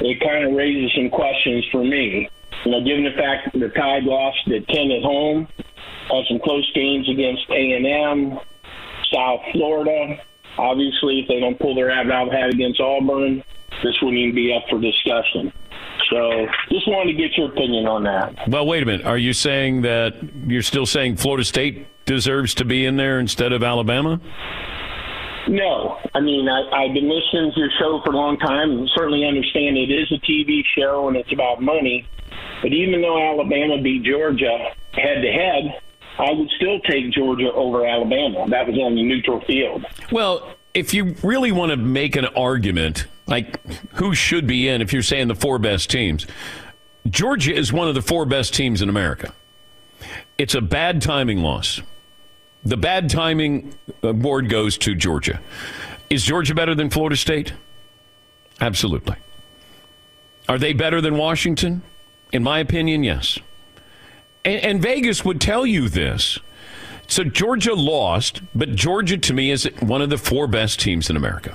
[0.00, 2.28] It kind of raises some questions for me.
[2.64, 5.48] You know, given the fact that the Tide lost at 10 at home,
[6.08, 8.38] had some close games against A&M,
[9.12, 10.20] South Florida.
[10.58, 13.42] Obviously, if they don't pull their rabbit out of the hat against Auburn,
[13.82, 15.52] this wouldn't even be up for discussion.
[16.10, 18.48] So, just wanted to get your opinion on that.
[18.48, 19.06] Well, wait a minute.
[19.06, 20.14] Are you saying that
[20.46, 24.20] you're still saying Florida State deserves to be in there instead of Alabama?
[25.48, 28.70] No, I mean I, I've been listening to your show for a long time.
[28.70, 32.06] and Certainly understand it is a TV show and it's about money.
[32.62, 35.80] But even though Alabama beat Georgia head to head,
[36.18, 38.46] I would still take Georgia over Alabama.
[38.48, 39.84] That was on the neutral field.
[40.12, 44.92] Well, if you really want to make an argument, like who should be in, if
[44.92, 46.26] you're saying the four best teams,
[47.08, 49.32] Georgia is one of the four best teams in America.
[50.38, 51.80] It's a bad timing loss.
[52.64, 55.40] The bad timing uh, award goes to Georgia.
[56.10, 57.52] Is Georgia better than Florida State?
[58.60, 59.16] Absolutely.
[60.48, 61.82] Are they better than Washington?
[62.32, 63.38] In my opinion, yes.
[64.44, 66.38] And, and Vegas would tell you this.
[67.08, 71.16] So Georgia lost, but Georgia to me is one of the four best teams in
[71.16, 71.54] America.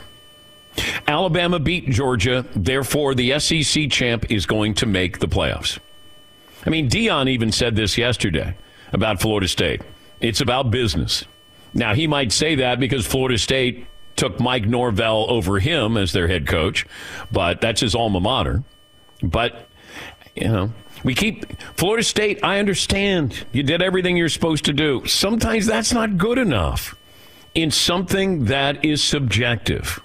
[1.08, 5.80] Alabama beat Georgia, therefore the SEC champ is going to make the playoffs.
[6.66, 8.56] I mean, Deion even said this yesterday
[8.92, 9.82] about Florida State.
[10.20, 11.24] It's about business.
[11.74, 13.86] Now, he might say that because Florida State
[14.16, 16.86] took Mike Norvell over him as their head coach,
[17.32, 18.64] but that's his alma mater.
[19.22, 19.68] But,
[20.36, 21.46] you know, we keep
[21.78, 23.46] Florida State, I understand.
[23.52, 25.06] You did everything you're supposed to do.
[25.06, 26.96] Sometimes that's not good enough
[27.54, 30.02] in something that is subjective.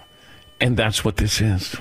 [0.63, 1.77] And that's what this is.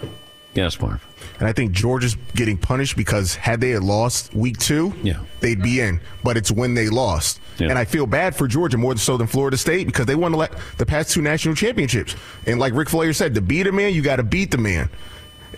[0.54, 1.06] Yes, Marv.
[1.40, 5.20] And I think Georgia's getting punished because had they had lost week two, yeah.
[5.40, 6.02] they'd be in.
[6.24, 7.40] But it's when they lost.
[7.60, 10.50] And I feel bad for Georgia more so than Florida State because they won the,
[10.78, 12.16] the past two national championships.
[12.48, 14.90] And like Ric Flair said, to beat a man, you got to beat the man.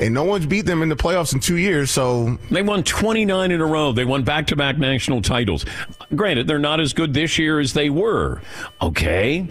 [0.01, 1.91] And no one's beat them in the playoffs in two years.
[1.91, 3.93] So They won 29 in a row.
[3.93, 5.65] They won back to back national titles.
[6.13, 8.41] Granted, they're not as good this year as they were.
[8.81, 9.47] Okay.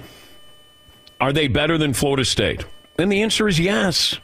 [1.21, 2.67] Are they better than Florida State?
[2.99, 4.19] And the answer is yes.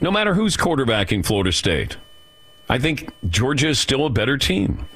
[0.00, 1.96] No matter who's quarterbacking Florida State,
[2.68, 4.86] I think Georgia is still a better team.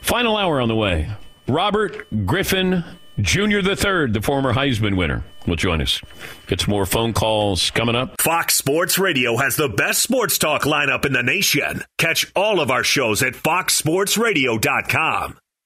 [0.00, 1.08] Final hour on the way.
[1.48, 2.84] Robert Griffin
[3.20, 3.58] Jr.
[3.58, 6.00] III, the former Heisman winner, will join us.
[6.48, 8.20] Get some more phone calls coming up.
[8.20, 11.82] Fox Sports Radio has the best sports talk lineup in the nation.
[11.98, 15.38] Catch all of our shows at foxsportsradio.com.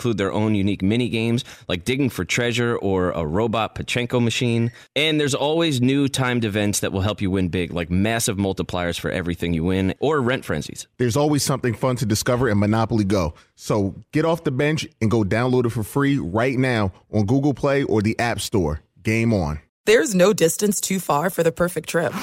[0.00, 4.72] include their own unique mini games like digging for treasure or a robot Pachinko machine.
[4.96, 8.98] And there's always new timed events that will help you win big, like massive multipliers
[8.98, 10.88] for everything you win or rent frenzies.
[10.96, 13.34] There's always something fun to discover in Monopoly Go.
[13.56, 17.52] So get off the bench and go download it for free right now on Google
[17.52, 18.80] Play or the App Store.
[19.02, 19.60] Game on.
[19.84, 22.14] There's no distance too far for the perfect trip.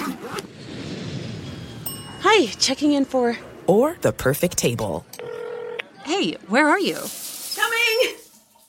[2.22, 3.38] Hi, checking in for.
[3.68, 5.06] Or the perfect table.
[6.06, 6.98] Hey, where are you?
[7.58, 8.16] Coming!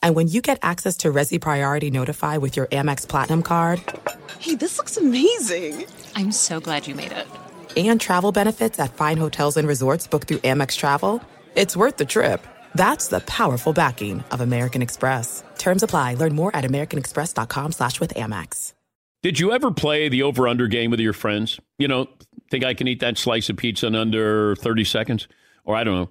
[0.03, 3.83] And when you get access to Resy Priority Notify with your Amex Platinum card
[4.39, 5.87] Hey, this looks amazing.
[6.15, 7.27] I'm so glad you made it.
[7.77, 11.21] and travel benefits at fine hotels and resorts booked through Amex Travel,
[11.57, 12.47] it's worth the trip.
[12.75, 15.43] That's the powerful backing of American Express.
[15.59, 16.15] Terms apply.
[16.15, 18.75] Learn more at americanexpress.com slash with Amex.
[19.23, 21.59] Did you ever play the over under game with your friends?
[21.79, 22.07] You know,
[22.51, 25.27] think I can eat that slice of pizza in under 30 seconds?
[25.65, 26.11] Or I don't know,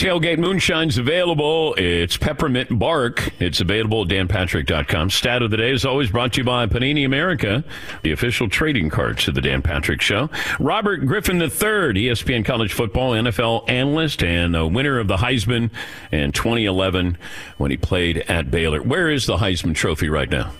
[0.00, 1.74] Tailgate Moonshine's available.
[1.74, 3.38] It's peppermint bark.
[3.38, 5.10] It's available at danpatrick.com.
[5.10, 7.62] Stat of the day is always brought to you by Panini America,
[8.00, 10.30] the official trading cards of the Dan Patrick Show.
[10.58, 15.70] Robert Griffin III, ESPN college football NFL analyst and winner of the Heisman
[16.10, 17.18] in 2011
[17.58, 18.82] when he played at Baylor.
[18.82, 20.50] Where is the Heisman Trophy right now?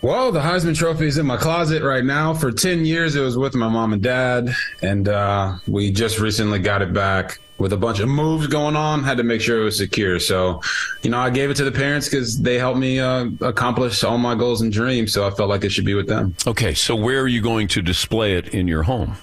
[0.00, 2.32] Well, the Heisman Trophy is in my closet right now.
[2.32, 6.60] For 10 years, it was with my mom and dad, and uh, we just recently
[6.60, 9.02] got it back with a bunch of moves going on.
[9.02, 10.18] Had to make sure it was secure.
[10.20, 10.62] So,
[11.02, 14.18] you know, I gave it to the parents because they helped me uh, accomplish all
[14.18, 15.12] my goals and dreams.
[15.12, 16.34] So I felt like it should be with them.
[16.46, 19.16] Okay, so where are you going to display it in your home?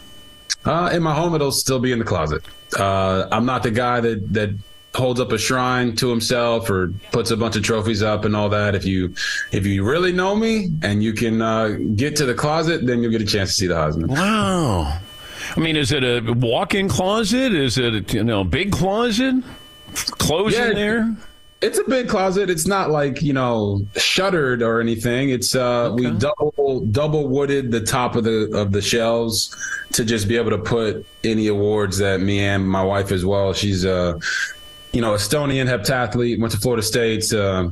[0.65, 2.43] Uh, in my home, it'll still be in the closet.
[2.77, 4.55] Uh, I'm not the guy that that
[4.95, 8.49] holds up a shrine to himself or puts a bunch of trophies up and all
[8.49, 8.75] that.
[8.75, 9.13] If you
[9.51, 13.11] if you really know me and you can uh, get to the closet, then you'll
[13.11, 14.07] get a chance to see the Heisman.
[14.07, 14.99] Wow.
[15.55, 17.53] I mean, is it a walk-in closet?
[17.53, 19.43] Is it a you know big closet?
[19.93, 21.15] Clothes Yeah, in there?
[21.61, 22.49] It's a big closet.
[22.49, 25.29] It's not like you know shuttered or anything.
[25.29, 29.55] It's uh we double double wooded the top of the of the shelves
[29.93, 33.53] to just be able to put any awards that me and my wife as well.
[33.53, 34.19] She's uh
[34.91, 37.31] you know Estonian heptathlete, went to Florida State.
[37.33, 37.69] Uh,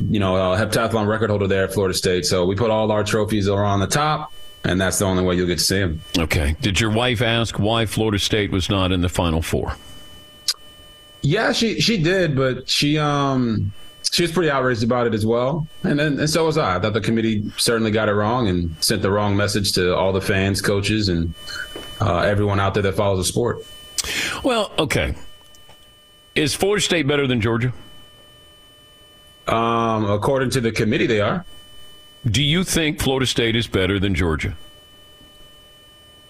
[0.00, 2.24] you know, uh, heptathlon record holder there at Florida State.
[2.24, 4.32] So we put all our trophies around the top,
[4.64, 6.00] and that's the only way you'll get to see them.
[6.18, 6.56] Okay.
[6.60, 9.76] Did your wife ask why Florida State was not in the Final Four?
[11.22, 13.72] Yeah, she she did, but she um
[14.10, 16.76] she was pretty outraged about it as well, and then and so was I.
[16.76, 20.12] I thought the committee certainly got it wrong and sent the wrong message to all
[20.12, 21.34] the fans, coaches, and
[22.00, 23.64] uh, everyone out there that follows the sport.
[24.44, 25.14] Well, okay.
[26.34, 27.72] Is Florida State better than Georgia?
[29.48, 31.44] Um, according to the committee, they are.
[32.26, 34.56] Do you think Florida State is better than Georgia?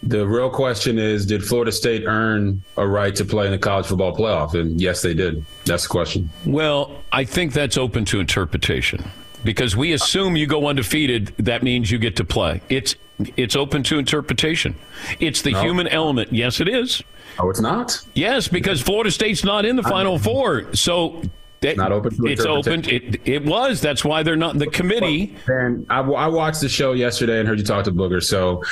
[0.02, 3.86] The real question is, did Florida State earn a right to play in the college
[3.86, 4.54] football playoff?
[4.54, 5.44] And yes, they did.
[5.64, 6.30] That's the question.
[6.46, 9.10] Well, I think that's open to interpretation
[9.44, 11.34] because we assume you go undefeated.
[11.38, 12.60] That means you get to play.
[12.68, 12.94] It's
[13.36, 14.76] it's open to interpretation.
[15.18, 15.62] It's the No.
[15.62, 16.32] human element.
[16.32, 17.02] Yes, it is.
[17.40, 18.00] Oh, it's not.
[18.14, 21.22] Yes, because Florida State's not in the Final Four, so
[21.60, 22.88] that, Not open it's open.
[22.88, 23.80] It, it was.
[23.80, 25.34] That's why they're not the committee.
[25.46, 28.22] And I, I watched the show yesterday and heard you talk to Booger.
[28.22, 28.62] So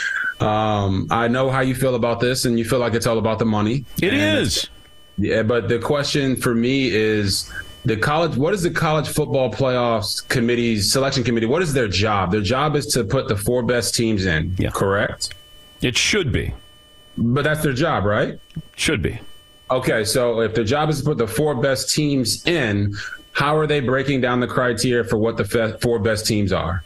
[0.41, 3.39] Um, I know how you feel about this, and you feel like it's all about
[3.39, 3.85] the money.
[4.03, 4.69] It and is.
[5.19, 7.51] Yeah, but the question for me is
[7.87, 8.37] the college.
[8.37, 11.47] What is the college football playoffs committee's selection committee?
[11.47, 12.33] What is their job?
[12.33, 14.55] Their job is to put the four best teams in.
[14.59, 14.71] Yeah.
[14.71, 15.33] Correct.
[15.81, 16.53] It should be.
[17.17, 18.39] But that's their job, right?
[18.75, 19.19] Should be.
[19.71, 22.95] Okay, so if the job is to put the four best teams in,
[23.33, 26.85] how are they breaking down the criteria for what the fe- four best teams are?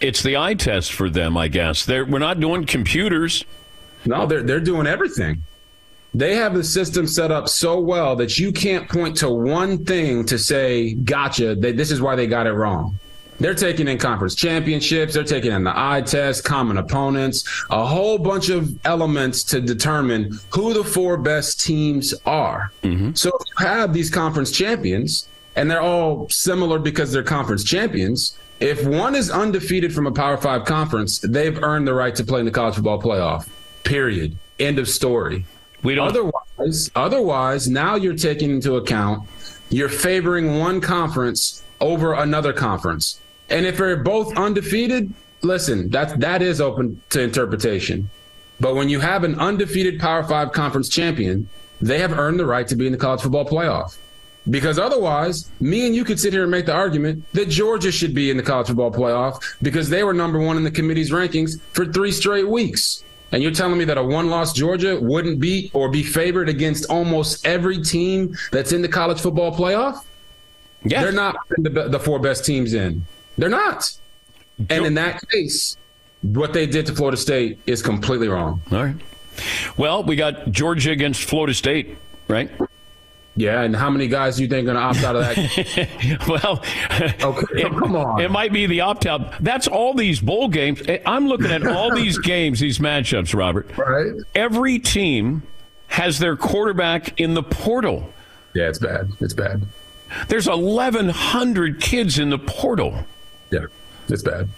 [0.00, 1.84] It's the eye test for them, I guess.
[1.84, 3.44] They're, we're not doing computers.
[4.04, 5.42] No, they're they're doing everything.
[6.14, 10.24] They have the system set up so well that you can't point to one thing
[10.26, 12.98] to say, "Gotcha." They, this is why they got it wrong.
[13.42, 15.14] They're taking in conference championships.
[15.14, 20.38] They're taking in the eye test, common opponents, a whole bunch of elements to determine
[20.50, 22.72] who the four best teams are.
[22.82, 23.12] Mm-hmm.
[23.14, 28.38] So if you have these conference champions, and they're all similar because they're conference champions.
[28.60, 32.40] If one is undefeated from a Power Five conference, they've earned the right to play
[32.40, 33.48] in the college football playoff.
[33.84, 34.36] Period.
[34.58, 35.44] End of story.
[35.82, 36.08] We don't.
[36.08, 39.28] Otherwise, otherwise, now you're taking into account
[39.72, 43.21] you're favoring one conference over another conference,
[43.52, 48.10] and if they're both undefeated, listen, that that is open to interpretation.
[48.58, 51.48] But when you have an undefeated Power Five conference champion,
[51.80, 53.96] they have earned the right to be in the college football playoff.
[54.50, 58.12] Because otherwise, me and you could sit here and make the argument that Georgia should
[58.14, 61.60] be in the college football playoff because they were number one in the committee's rankings
[61.72, 63.04] for three straight weeks.
[63.30, 66.86] And you're telling me that a one loss Georgia wouldn't beat or be favored against
[66.90, 70.04] almost every team that's in the college football playoff?
[70.84, 71.02] Yeah.
[71.02, 73.06] They're not the, the four best teams in.
[73.38, 73.92] They're not.
[74.70, 75.76] And in that case,
[76.22, 78.62] what they did to Florida State is completely wrong.
[78.70, 78.96] All right.
[79.76, 81.96] Well, we got Georgia against Florida State,
[82.28, 82.50] right?
[83.34, 86.18] Yeah, and how many guys do you think are going to opt out of that?
[86.28, 86.62] well,
[87.22, 88.20] okay, come on.
[88.20, 89.42] It might be the opt out.
[89.42, 90.82] That's all these bowl games.
[90.86, 93.74] Eh, I'm looking at all these games, these matchups, Robert.
[93.76, 94.12] Right.
[94.34, 95.42] Every team
[95.88, 98.12] has their quarterback in the portal.
[98.54, 99.10] Yeah, it's bad.
[99.20, 99.62] It's bad.
[100.28, 103.06] There's 1,100 kids in the portal.
[103.52, 103.66] Yeah,
[104.08, 104.48] it's bad.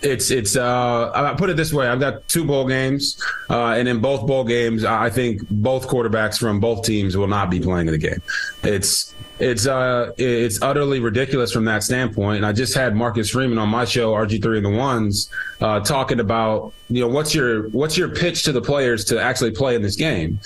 [0.00, 0.56] It's it's.
[0.56, 3.20] Uh, I put it this way: I've got two bowl games,
[3.50, 7.50] uh, and in both bowl games, I think both quarterbacks from both teams will not
[7.50, 8.22] be playing in the game.
[8.62, 12.38] It's it's uh it's utterly ridiculous from that standpoint.
[12.38, 15.30] And I just had Marcus Freeman on my show, RG three and the ones,
[15.60, 19.50] uh, talking about you know what's your what's your pitch to the players to actually
[19.50, 20.38] play in this game,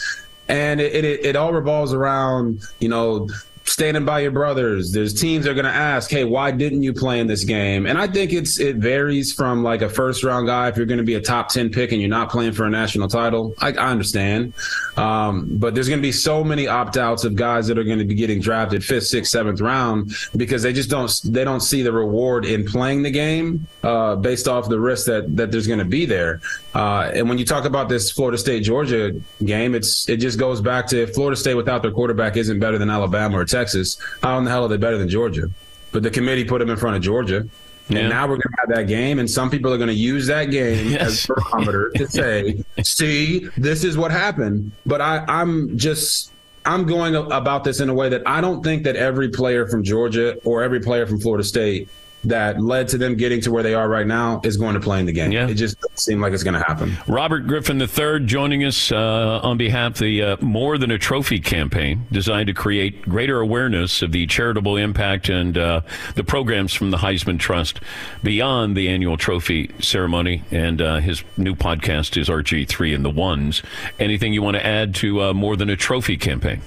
[0.49, 3.29] and it it, it all revolves around you know
[3.65, 4.93] standing by your brothers.
[4.93, 7.87] There's teams that are going to ask, "Hey, why didn't you play in this game?"
[7.87, 10.69] And I think it's it varies from like a first round guy.
[10.69, 12.71] If you're going to be a top ten pick and you're not playing for a
[12.71, 14.53] national title, I, I understand.
[14.97, 17.99] Um, but there's going to be so many opt outs of guys that are going
[17.99, 21.83] to be getting drafted fifth, sixth, seventh round because they just don't they don't see
[21.83, 25.79] the reward in playing the game uh, based off the risk that that there's going
[25.79, 26.41] to be there.
[26.75, 29.13] Uh, and when you talk about this Florida State Georgia
[29.45, 32.91] game, it's it just goes back to Florida State without their quarterback isn't better than
[32.91, 35.49] Alabama or Texas, how in the hell are they better than Georgia?
[35.93, 37.47] But the committee put them in front of Georgia.
[37.89, 37.99] Yeah.
[37.99, 40.27] And now we're going to have that game, and some people are going to use
[40.29, 45.77] that game as a barometer to say, "See, this is what happened." But I, I'm
[45.77, 46.33] just,
[46.65, 49.83] I'm going about this in a way that I don't think that every player from
[49.83, 51.89] Georgia or every player from Florida State
[52.25, 55.01] that led to them getting to where they are right now is going to play
[55.01, 55.33] in the game.
[55.33, 55.49] Yeah.
[55.49, 56.97] It just doesn't seem like it's going to happen.
[57.07, 61.41] Robert Griffin III joining us uh, on behalf of the uh, More Than a Trophy
[61.41, 65.81] campaign, designed to create greater awareness of the charitable impact and uh,
[66.15, 67.81] the programs from the Heisman Trust
[68.23, 70.43] beyond the annual trophy ceremony.
[70.51, 73.63] And uh, his new podcast is RG3 and the Ones.
[73.99, 76.63] Anything you want to add to uh, More Than a Trophy campaign?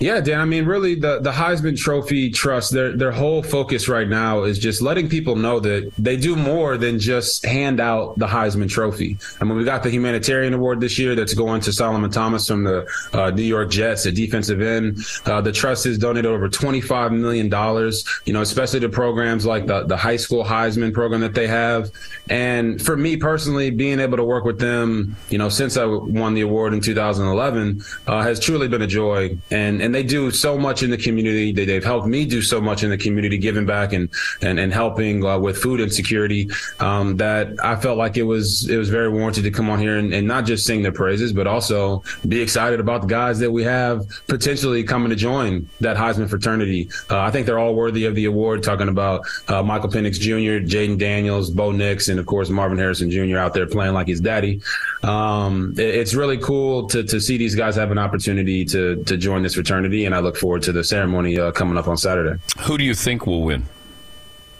[0.00, 0.40] Yeah, Dan.
[0.40, 4.58] I mean, really, the the Heisman Trophy Trust, their their whole focus right now is
[4.58, 9.18] just letting people know that they do more than just hand out the Heisman Trophy.
[9.40, 12.64] I mean, we got the humanitarian award this year that's going to Solomon Thomas from
[12.64, 14.98] the uh, New York Jets, a defensive end.
[15.26, 18.04] Uh, the trust has donated over twenty five million dollars.
[18.24, 21.92] You know, especially to programs like the the high school Heisman program that they have.
[22.28, 26.34] And for me personally, being able to work with them, you know, since I won
[26.34, 29.38] the award in 2011, uh, has truly been a joy.
[29.50, 31.52] And and they do so much in the community.
[31.52, 34.08] They, they've helped me do so much in the community, giving back and
[34.42, 36.48] and, and helping uh, with food insecurity.
[36.80, 39.96] Um, that I felt like it was it was very warranted to come on here
[39.98, 43.50] and, and not just sing their praises, but also be excited about the guys that
[43.50, 46.88] we have potentially coming to join that Heisman fraternity.
[47.10, 48.62] Uh, I think they're all worthy of the award.
[48.62, 53.10] Talking about uh, Michael Penix Jr., Jayden Daniels, Bo Nix, and of course Marvin Harrison
[53.10, 53.38] Jr.
[53.38, 54.60] out there playing like his daddy.
[55.02, 59.16] Um, it- it's really cool to to see these guys have an opportunity to to
[59.16, 62.40] join this fraternity, and I look forward to the ceremony uh, coming up on Saturday.
[62.60, 63.64] Who do you think will win?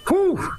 [0.08, 0.54] Whew.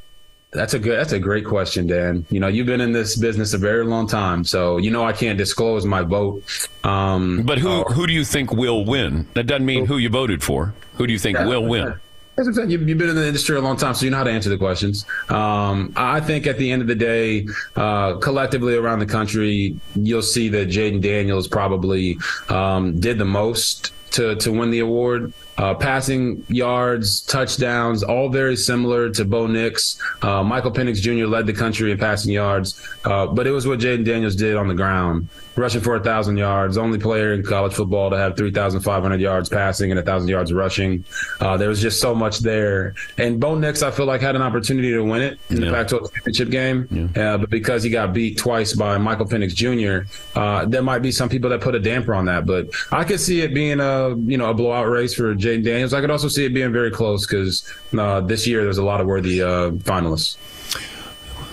[0.51, 0.97] That's a good.
[0.97, 2.25] That's a great question, Dan.
[2.29, 5.11] You know, you've been in this business a very long time, so you know I
[5.11, 6.43] can't disclose my vote.
[6.85, 9.27] Um, But who uh, who do you think will win?
[9.33, 10.73] That doesn't mean who you voted for.
[10.97, 11.47] Who do you think Yeah.
[11.47, 11.93] will win?
[12.37, 14.17] As I'm saying, you've, you've been in the industry a long time, so you know
[14.17, 15.05] how to answer the questions.
[15.29, 17.47] Um, I think at the end of the day,
[17.77, 22.17] uh, collectively around the country, you'll see that Jayden Daniels probably
[22.49, 25.33] um, did the most to to win the award.
[25.57, 29.97] Uh, passing yards, touchdowns, all very similar to Bo Nix.
[30.21, 31.27] Uh, Michael Penix Jr.
[31.27, 34.67] led the country in passing yards, uh, but it was what Jayden Daniels did on
[34.67, 36.77] the ground, rushing for a thousand yards.
[36.77, 40.03] Only player in college football to have three thousand five hundred yards passing and a
[40.03, 41.05] thousand yards rushing.
[41.39, 44.41] Uh, there was just so much there, and Bo Nix, I feel like had an
[44.41, 48.37] opportunity to win it in the Pac-12 championship game, uh, but because he got beat
[48.37, 52.13] twice by Michael Penix Jr., uh, there might be some people that put a damper
[52.13, 52.45] on that.
[52.45, 55.93] But I could see it being a you know a blowout race for Jayden Daniels.
[55.93, 59.01] I could also see it being very close because uh, this year there's a lot
[59.01, 60.37] of worthy uh, finalists.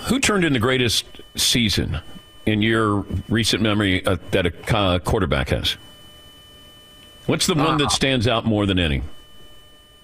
[0.09, 1.05] Who turned in the greatest
[1.37, 2.01] season
[2.47, 5.77] in your recent memory uh, that a uh, quarterback has?
[7.27, 9.03] What's the one that stands out more than any?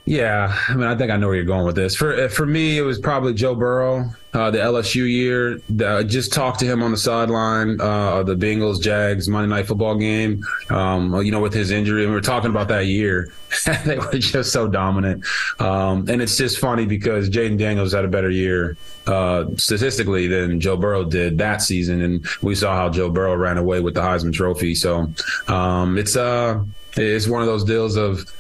[0.04, 1.94] Yeah, I mean, I think I know where you're going with this.
[1.94, 5.58] For uh, for me, it was probably Joe Burrow, uh, the LSU year.
[6.04, 9.96] Just talked to him on the sideline uh, of the Bengals Jags Monday Night Football
[9.96, 10.42] game.
[10.70, 13.32] Um, you know, with his injury, and we were talking about that year.
[13.86, 15.24] they were just so dominant,
[15.58, 18.76] um, and it's just funny because Jayden Daniels had a better year
[19.06, 23.56] uh, statistically than Joe Burrow did that season, and we saw how Joe Burrow ran
[23.56, 24.74] away with the Heisman Trophy.
[24.74, 25.10] So
[25.48, 26.62] um, it's uh,
[26.96, 28.30] it's one of those deals of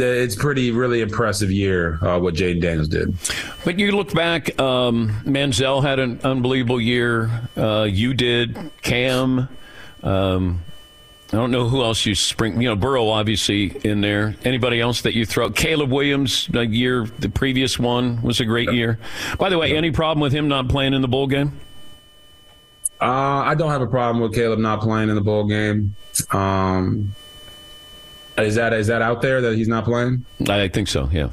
[0.00, 3.16] it's pretty really impressive year uh, what Jayden Daniels did.
[3.64, 7.30] But you look back, um, Manziel had an unbelievable year.
[7.56, 9.48] Uh, you did, Cam.
[10.02, 10.62] Um,
[11.32, 12.60] I don't know who else you spring.
[12.60, 14.36] You know, Burrow obviously in there.
[14.44, 15.50] Anybody else that you throw?
[15.50, 19.00] Caleb Williams, the year, the previous one was a great year.
[19.38, 21.58] By the way, any problem with him not playing in the bowl game?
[23.00, 25.96] Uh, I don't have a problem with Caleb not playing in the bowl game.
[26.30, 27.14] Um,
[28.38, 30.24] is that is that out there that he's not playing?
[30.48, 31.08] I think so.
[31.12, 31.30] Yeah.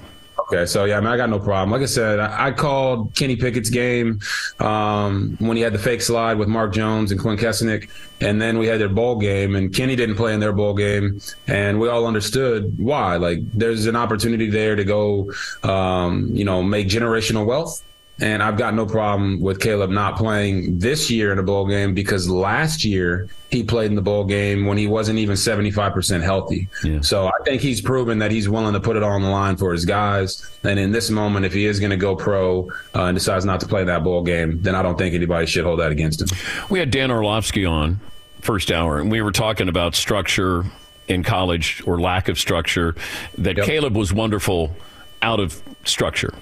[0.54, 1.72] Okay, so yeah, I mean, I got no problem.
[1.72, 4.20] Like I said, I, I called Kenny Pickett's game
[4.60, 7.90] um, when he had the fake slide with Mark Jones and Clint Kesenick,
[8.20, 11.22] and then we had their bowl game, and Kenny didn't play in their bowl game,
[11.48, 13.16] and we all understood why.
[13.16, 15.32] Like, there's an opportunity there to go,
[15.64, 17.82] um, you know, make generational wealth.
[18.22, 21.96] And I've got no problem with Caleb not playing this year in a bowl game
[21.96, 26.68] because last year he played in the bowl game when he wasn't even 75% healthy.
[27.02, 29.58] So I think he's proven that he's willing to put it all on the line
[29.58, 30.50] for his guys.
[30.64, 33.60] And in this moment, if he is going to go pro uh, and decides not
[33.62, 36.28] to play that bowl game, then I don't think anybody should hold that against him.
[36.70, 38.00] We had Dan Orlovsky on
[38.42, 40.64] first hour, and we were talking about structure
[41.08, 42.96] in college or lack of structure.
[43.38, 44.76] That Caleb was wonderful
[45.22, 46.34] out of structure,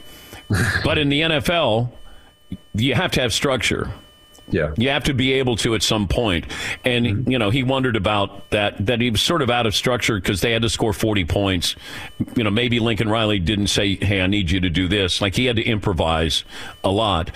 [0.84, 1.92] but in the NFL,
[2.74, 3.92] you have to have structure.
[4.52, 4.74] Yeah.
[4.78, 6.46] You have to be able to at some point.
[6.84, 7.32] And, mm-hmm.
[7.32, 10.42] you know, he wondered about that, that he was sort of out of structure because
[10.42, 11.76] they had to score 40 points.
[12.36, 15.22] You know, maybe Lincoln Riley didn't say, hey, I need you to do this.
[15.22, 16.44] Like he had to improvise
[16.84, 17.32] a lot.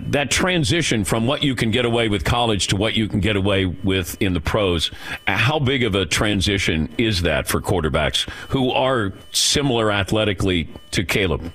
[0.00, 3.34] That transition from what you can get away with college to what you can get
[3.34, 4.92] away with in the pros,
[5.26, 11.52] how big of a transition is that for quarterbacks who are similar athletically to Caleb?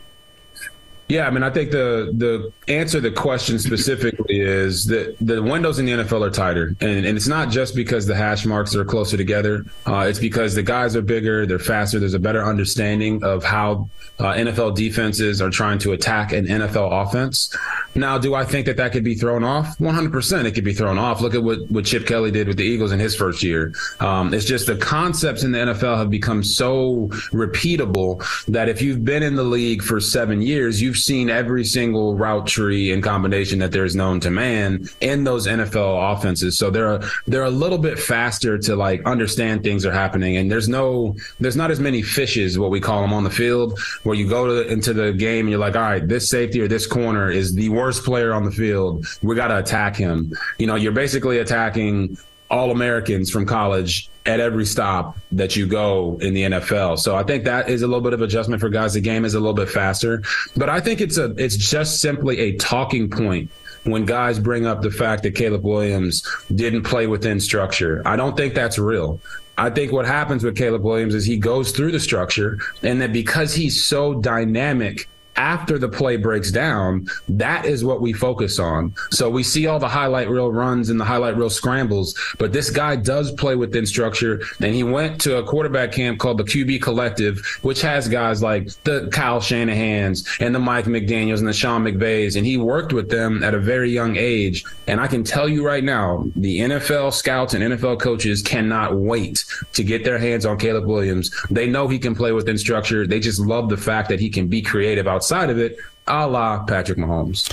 [1.07, 5.41] Yeah, I mean, I think the the answer to the question specifically is that the
[5.41, 8.75] windows in the NFL are tighter, and, and it's not just because the hash marks
[8.75, 9.65] are closer together.
[9.85, 11.99] Uh, it's because the guys are bigger, they're faster.
[11.99, 13.87] There's a better understanding of how
[14.17, 17.55] uh, NFL defenses are trying to attack an NFL offense.
[17.93, 19.77] Now, do I think that that could be thrown off?
[19.77, 21.21] 100%, it could be thrown off.
[21.21, 23.73] Look at what what Chip Kelly did with the Eagles in his first year.
[23.99, 29.05] Um, it's just the concepts in the NFL have become so repeatable that if you've
[29.05, 33.59] been in the league for seven years, you've seen every single route tree and combination
[33.59, 36.57] that there is known to man in those NFL offenses.
[36.57, 40.69] So they're they're a little bit faster to like understand things are happening, and there's
[40.69, 44.27] no there's not as many fishes what we call them on the field where you
[44.27, 47.29] go to, into the game and you're like, all right, this safety or this corner
[47.29, 49.05] is the worst player on the field.
[49.21, 50.33] We got to attack him.
[50.57, 52.17] You know, you're basically attacking
[52.55, 56.97] all Americans from college at every stop that you go in the NFL.
[56.99, 58.93] So I think that is a little bit of adjustment for guys.
[58.93, 60.23] The game is a little bit faster,
[60.55, 63.51] but I think it's a it's just simply a talking point
[63.83, 68.01] when guys bring up the fact that Caleb Williams didn't play within structure.
[68.05, 69.19] I don't think that's real.
[69.57, 73.13] I think what happens with Caleb Williams is he goes through the structure and that
[73.13, 78.93] because he's so dynamic after the play breaks down, that is what we focus on.
[79.11, 82.69] So we see all the highlight reel runs and the highlight reel scrambles, but this
[82.69, 84.41] guy does play within structure.
[84.61, 88.69] And he went to a quarterback camp called the QB Collective, which has guys like
[88.83, 92.37] the Kyle Shanahan's and the Mike McDaniels and the Sean McVays.
[92.37, 94.63] And he worked with them at a very young age.
[94.87, 99.43] And I can tell you right now, the NFL scouts and NFL coaches cannot wait
[99.73, 101.31] to get their hands on Caleb Williams.
[101.49, 103.05] They know he can play within structure.
[103.05, 106.63] They just love the fact that he can be creative outside of it, a la
[106.63, 107.51] Patrick Mahomes.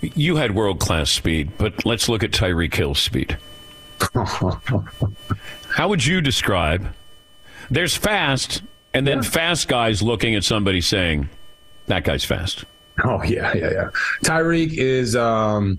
[0.00, 3.36] You had world class speed, but let's look at Tyreek Hill's speed.
[5.74, 6.86] How would you describe?
[7.70, 8.62] There's fast,
[8.94, 11.28] and then fast guys looking at somebody saying,
[11.86, 12.64] "That guy's fast."
[13.04, 13.88] Oh yeah, yeah, yeah.
[14.24, 15.78] Tyreek is um,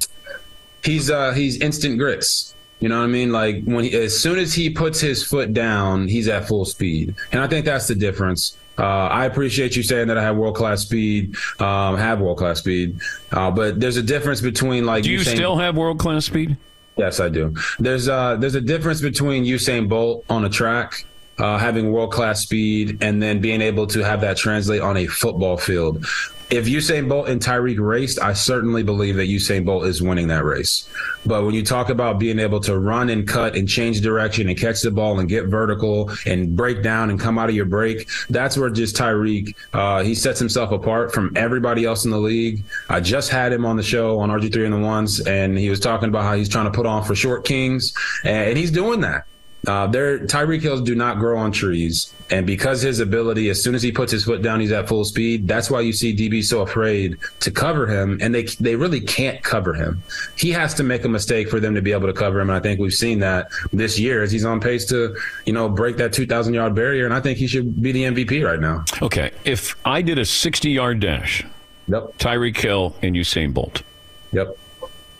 [0.83, 2.55] he's uh, he's instant grits.
[2.79, 3.31] You know what I mean?
[3.31, 7.15] Like when he, as soon as he puts his foot down, he's at full speed,
[7.31, 8.57] and I think that's the difference.
[8.77, 12.59] Uh, I appreciate you saying that I have world class speed, um, have world class
[12.59, 12.99] speed,
[13.31, 15.03] uh, but there's a difference between like.
[15.03, 16.57] Do you still have world class speed?
[16.97, 17.55] Yes, I do.
[17.79, 21.05] There's uh there's a difference between Usain Bolt on a track,
[21.37, 25.07] uh, having world class speed, and then being able to have that translate on a
[25.07, 26.05] football field.
[26.51, 30.43] If Usain Bolt and Tyreek raced, I certainly believe that Usain Bolt is winning that
[30.43, 30.89] race.
[31.25, 34.57] But when you talk about being able to run and cut and change direction and
[34.57, 38.09] catch the ball and get vertical and break down and come out of your break,
[38.29, 42.65] that's where just Tyreek uh, he sets himself apart from everybody else in the league.
[42.89, 45.79] I just had him on the show on RG3 and the ones, and he was
[45.79, 47.93] talking about how he's trying to put on for short kings,
[48.25, 49.25] and he's doing that.
[49.67, 53.75] Uh, there, Tyreek Hills do not grow on trees, and because his ability, as soon
[53.75, 55.47] as he puts his foot down, he's at full speed.
[55.47, 59.43] That's why you see DB so afraid to cover him, and they they really can't
[59.43, 60.01] cover him.
[60.35, 62.57] He has to make a mistake for them to be able to cover him, and
[62.57, 65.97] I think we've seen that this year as he's on pace to, you know, break
[65.97, 68.83] that two thousand yard barrier, and I think he should be the MVP right now.
[68.99, 71.45] Okay, if I did a 60 yard dash,
[71.87, 73.83] yep, Tyreek Hill and Usain Bolt,
[74.31, 74.57] yep,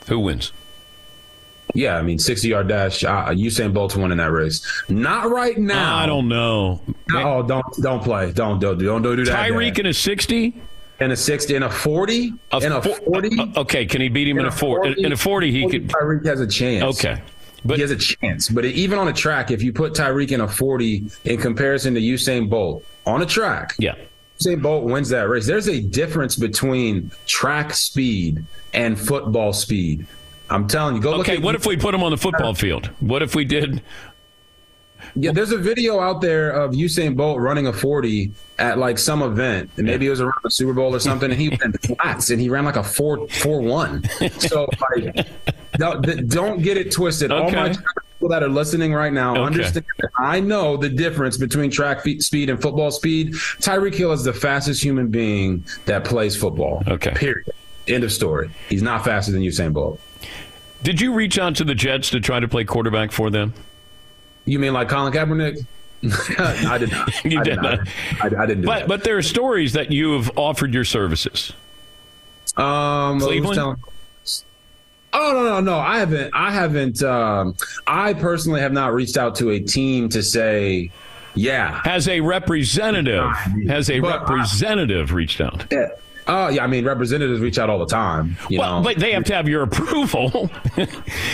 [0.07, 0.51] who wins?
[1.74, 3.03] Yeah, I mean, sixty yard dash.
[3.03, 4.65] Uh, Usain Bolt's winning that race.
[4.89, 5.97] Not right now.
[5.97, 6.82] I don't know.
[7.13, 8.32] Oh, don't don't play.
[8.32, 9.49] Don't don't don't do, do that.
[9.49, 10.61] Tyreek in a 60?
[10.99, 12.34] In a 60, in a 40?
[12.61, 13.53] in a 40?
[13.57, 15.03] okay, can he beat him in, a 40?
[15.03, 15.88] In a 40, he could.
[15.88, 16.84] Tyreek has a chance.
[17.03, 17.19] Okay.
[17.65, 18.49] But he has a chance.
[18.49, 21.99] But even on a track, if you put Tyreek in a 40 in comparison to
[21.99, 23.95] Usain Bolt on a track, yeah.
[24.39, 25.45] Usain Bolt wins that race.
[25.45, 28.43] There's a difference between track speed
[28.74, 30.07] and football speed.
[30.52, 32.54] I'm telling you, go look Okay, at what if we put him on the football
[32.54, 32.88] field?
[32.99, 33.82] What if we did?
[35.16, 39.22] Yeah, there's a video out there of Usain Bolt running a 40 at like some
[39.24, 42.30] event, and maybe it was around the Super Bowl or something, and he went flats
[42.30, 44.04] and he ran like a four four one.
[44.39, 45.28] So like,
[45.78, 47.32] don't, don't get it twisted.
[47.32, 47.80] All my Okay.
[48.14, 49.41] people that are listening right now Okay.
[49.43, 49.86] understand.
[49.99, 53.34] That I know the difference between track speed and football speed.
[53.34, 56.84] Tyreek Hill is the fastest human being that plays football.
[56.88, 57.12] Okay.
[57.16, 57.49] Period.
[57.88, 58.52] End of story.
[58.70, 59.99] He's not faster than Usain Bolt.
[60.84, 63.53] Did you reach out to the Jets to try to play quarterback for them?
[64.45, 65.65] You mean like Colin Kaepernick?
[66.67, 67.09] I did not.
[67.25, 67.79] You I did not.
[68.21, 68.88] I, I didn't do But that.
[68.88, 71.53] but there are stories that you have offered your services.
[72.57, 73.77] Um, Cleveland?
[75.13, 75.77] Oh no no no!
[75.77, 76.32] I haven't.
[76.34, 77.03] I haven't.
[77.03, 77.55] Um,
[77.86, 80.89] I personally have not reached out to a team to say,
[81.36, 81.82] yeah.
[81.84, 83.29] Has a representative
[83.67, 85.65] has a But I- representative reached out?
[86.28, 86.45] Yeah.
[86.45, 88.38] Oh yeah, I mean representatives reach out all the time.
[88.49, 90.49] You well, know, but they have to have your approval.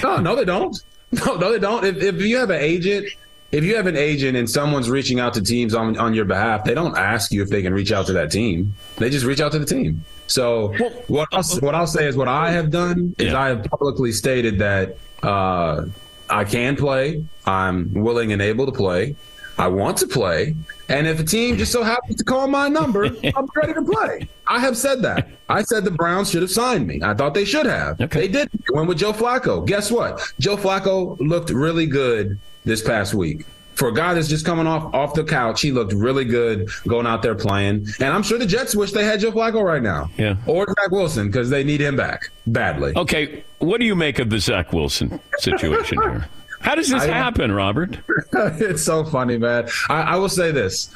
[0.04, 0.78] no, no, they don't.
[1.12, 1.86] No, no, they don't.
[1.86, 3.08] If, if you have an agent,
[3.52, 6.64] if you have an agent and someone's reaching out to teams on on your behalf,
[6.64, 8.74] they don't ask you if they can reach out to that team.
[8.98, 10.04] They just reach out to the team.
[10.28, 10.74] So
[11.08, 14.60] what I'll, what I'll say is what I have done is I have publicly stated
[14.60, 15.86] that uh,
[16.30, 17.24] I can play.
[17.46, 19.16] I'm willing and able to play.
[19.58, 20.56] I want to play.
[20.90, 24.28] And if a team just so happens to call my number, I'm ready to play.
[24.46, 25.30] I have said that.
[25.50, 27.02] I said the Browns should have signed me.
[27.04, 27.98] I thought they should have.
[27.98, 28.50] They did.
[28.52, 29.66] They went with Joe Flacco.
[29.66, 30.22] Guess what?
[30.40, 33.46] Joe Flacco looked really good this past week.
[33.76, 37.06] For a guy that's just coming off off the couch, he looked really good going
[37.06, 37.86] out there playing.
[38.00, 40.10] And I'm sure the Jets wish they had Joe Flacco right now.
[40.18, 40.38] Yeah.
[40.48, 42.94] Or Zach Wilson because they need him back badly.
[42.96, 46.28] Okay, what do you make of the Zach Wilson situation here?
[46.62, 47.98] How does this I- happen, Robert?
[48.34, 49.70] it's so funny, man.
[49.90, 50.94] I, I will say this.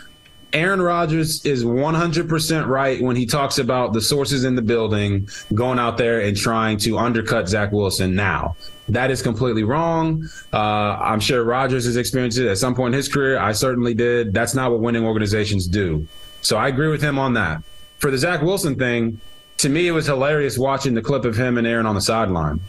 [0.53, 5.79] Aaron Rodgers is 100% right when he talks about the sources in the building going
[5.79, 8.57] out there and trying to undercut Zach Wilson now.
[8.89, 10.27] That is completely wrong.
[10.51, 13.39] Uh, I'm sure Rodgers has experienced it at some point in his career.
[13.39, 14.33] I certainly did.
[14.33, 16.05] That's not what winning organizations do.
[16.41, 17.63] So I agree with him on that.
[17.99, 19.21] For the Zach Wilson thing,
[19.57, 22.59] to me, it was hilarious watching the clip of him and Aaron on the sideline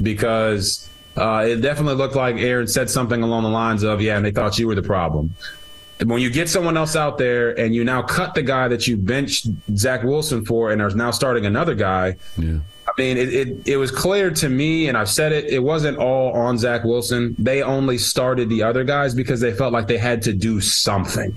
[0.00, 4.24] because uh, it definitely looked like Aaron said something along the lines of, "Yeah," and
[4.24, 5.34] they thought you were the problem.
[6.04, 8.96] when you get someone else out there and you now cut the guy that you
[8.96, 9.46] benched
[9.76, 12.16] Zach Wilson for and are now starting another guy.
[12.36, 12.58] Yeah.
[12.88, 15.98] I mean, it, it, it was clear to me, and I've said it, it wasn't
[15.98, 17.36] all on Zach Wilson.
[17.38, 21.34] They only started the other guys because they felt like they had to do something.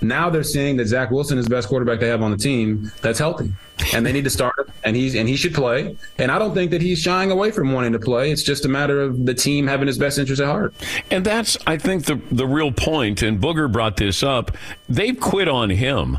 [0.00, 2.90] Now they're seeing that Zach Wilson is the best quarterback they have on the team
[3.02, 3.52] that's healthy.
[3.94, 5.96] And they need to start him, and he's and he should play.
[6.18, 8.32] And I don't think that he's shying away from wanting to play.
[8.32, 10.74] It's just a matter of the team having his best interest at heart.
[11.12, 13.22] And that's, I think, the the real point.
[13.22, 14.56] And Booger brought this up.
[14.88, 16.18] They've quit on him.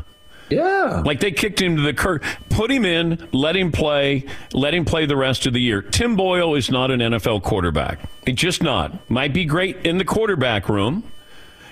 [0.50, 1.02] Yeah.
[1.04, 2.22] Like they kicked him to the curb.
[2.48, 5.80] Put him in, let him play, let him play the rest of the year.
[5.80, 8.00] Tim Boyle is not an NFL quarterback.
[8.26, 9.08] He's just not.
[9.08, 11.04] Might be great in the quarterback room.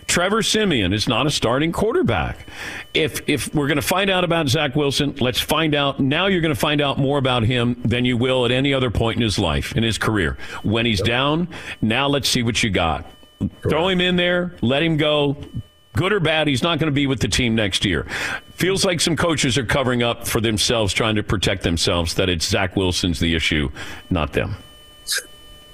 [0.08, 2.48] Trevor Siemian is not a starting quarterback.
[2.94, 6.00] If if we're going to find out about Zach Wilson, let's find out.
[6.00, 8.90] Now you're going to find out more about him than you will at any other
[8.90, 10.38] point in his life, in his career.
[10.62, 11.48] When he's down,
[11.82, 13.04] now let's see what you got.
[13.62, 15.36] Throw him in there, let him go.
[15.92, 18.06] Good or bad, he's not going to be with the team next year.
[18.54, 22.46] Feels like some coaches are covering up for themselves, trying to protect themselves, that it's
[22.46, 23.70] Zach Wilson's the issue,
[24.10, 24.56] not them.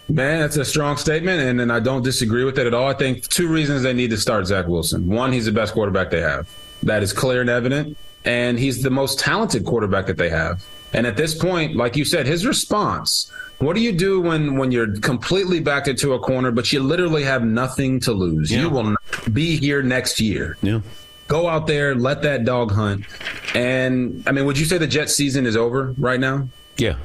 [0.09, 2.89] Man, that's a strong statement, and, and I don't disagree with it at all.
[2.89, 5.07] I think two reasons they need to start Zach Wilson.
[5.07, 6.49] One, he's the best quarterback they have.
[6.83, 7.97] That is clear and evident.
[8.27, 10.65] And he's the most talented quarterback that they have.
[10.93, 13.31] And at this point, like you said, his response.
[13.59, 17.25] What do you do when when you're completely backed into a corner, but you literally
[17.25, 18.51] have nothing to lose?
[18.51, 20.57] You will not be here next year.
[20.63, 20.81] Yeah.
[21.29, 23.07] Go out there, let that dog hunt.
[23.55, 26.49] And I mean, would you say the Jets season is over right now?
[26.77, 26.97] Yeah.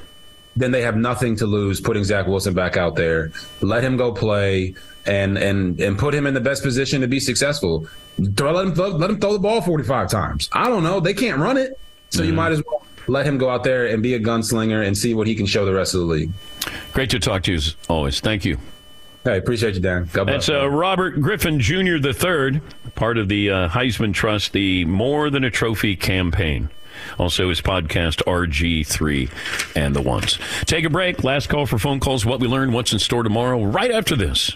[0.55, 3.31] Then they have nothing to lose putting Zach Wilson back out there.
[3.61, 4.73] Let him go play
[5.05, 7.87] and and and put him in the best position to be successful.
[8.35, 10.49] Throw, let him throw, let him throw the ball 45 times.
[10.51, 10.99] I don't know.
[10.99, 11.79] They can't run it.
[12.09, 14.97] So you might as well let him go out there and be a gunslinger and
[14.97, 16.31] see what he can show the rest of the league.
[16.93, 18.19] Great to talk to you as always.
[18.19, 18.57] Thank you.
[19.23, 20.09] Hey, appreciate you, Dan.
[20.13, 20.47] God bless.
[20.47, 21.97] That's uh, Robert Griffin Jr.
[21.97, 22.61] III,
[22.95, 26.69] part of the uh, Heisman Trust, the More Than a Trophy campaign.
[27.17, 29.29] Also, his podcast, RG3
[29.75, 30.39] and the Ones.
[30.65, 31.23] Take a break.
[31.23, 32.25] Last call for phone calls.
[32.25, 34.55] What we learned, what's in store tomorrow, right after this.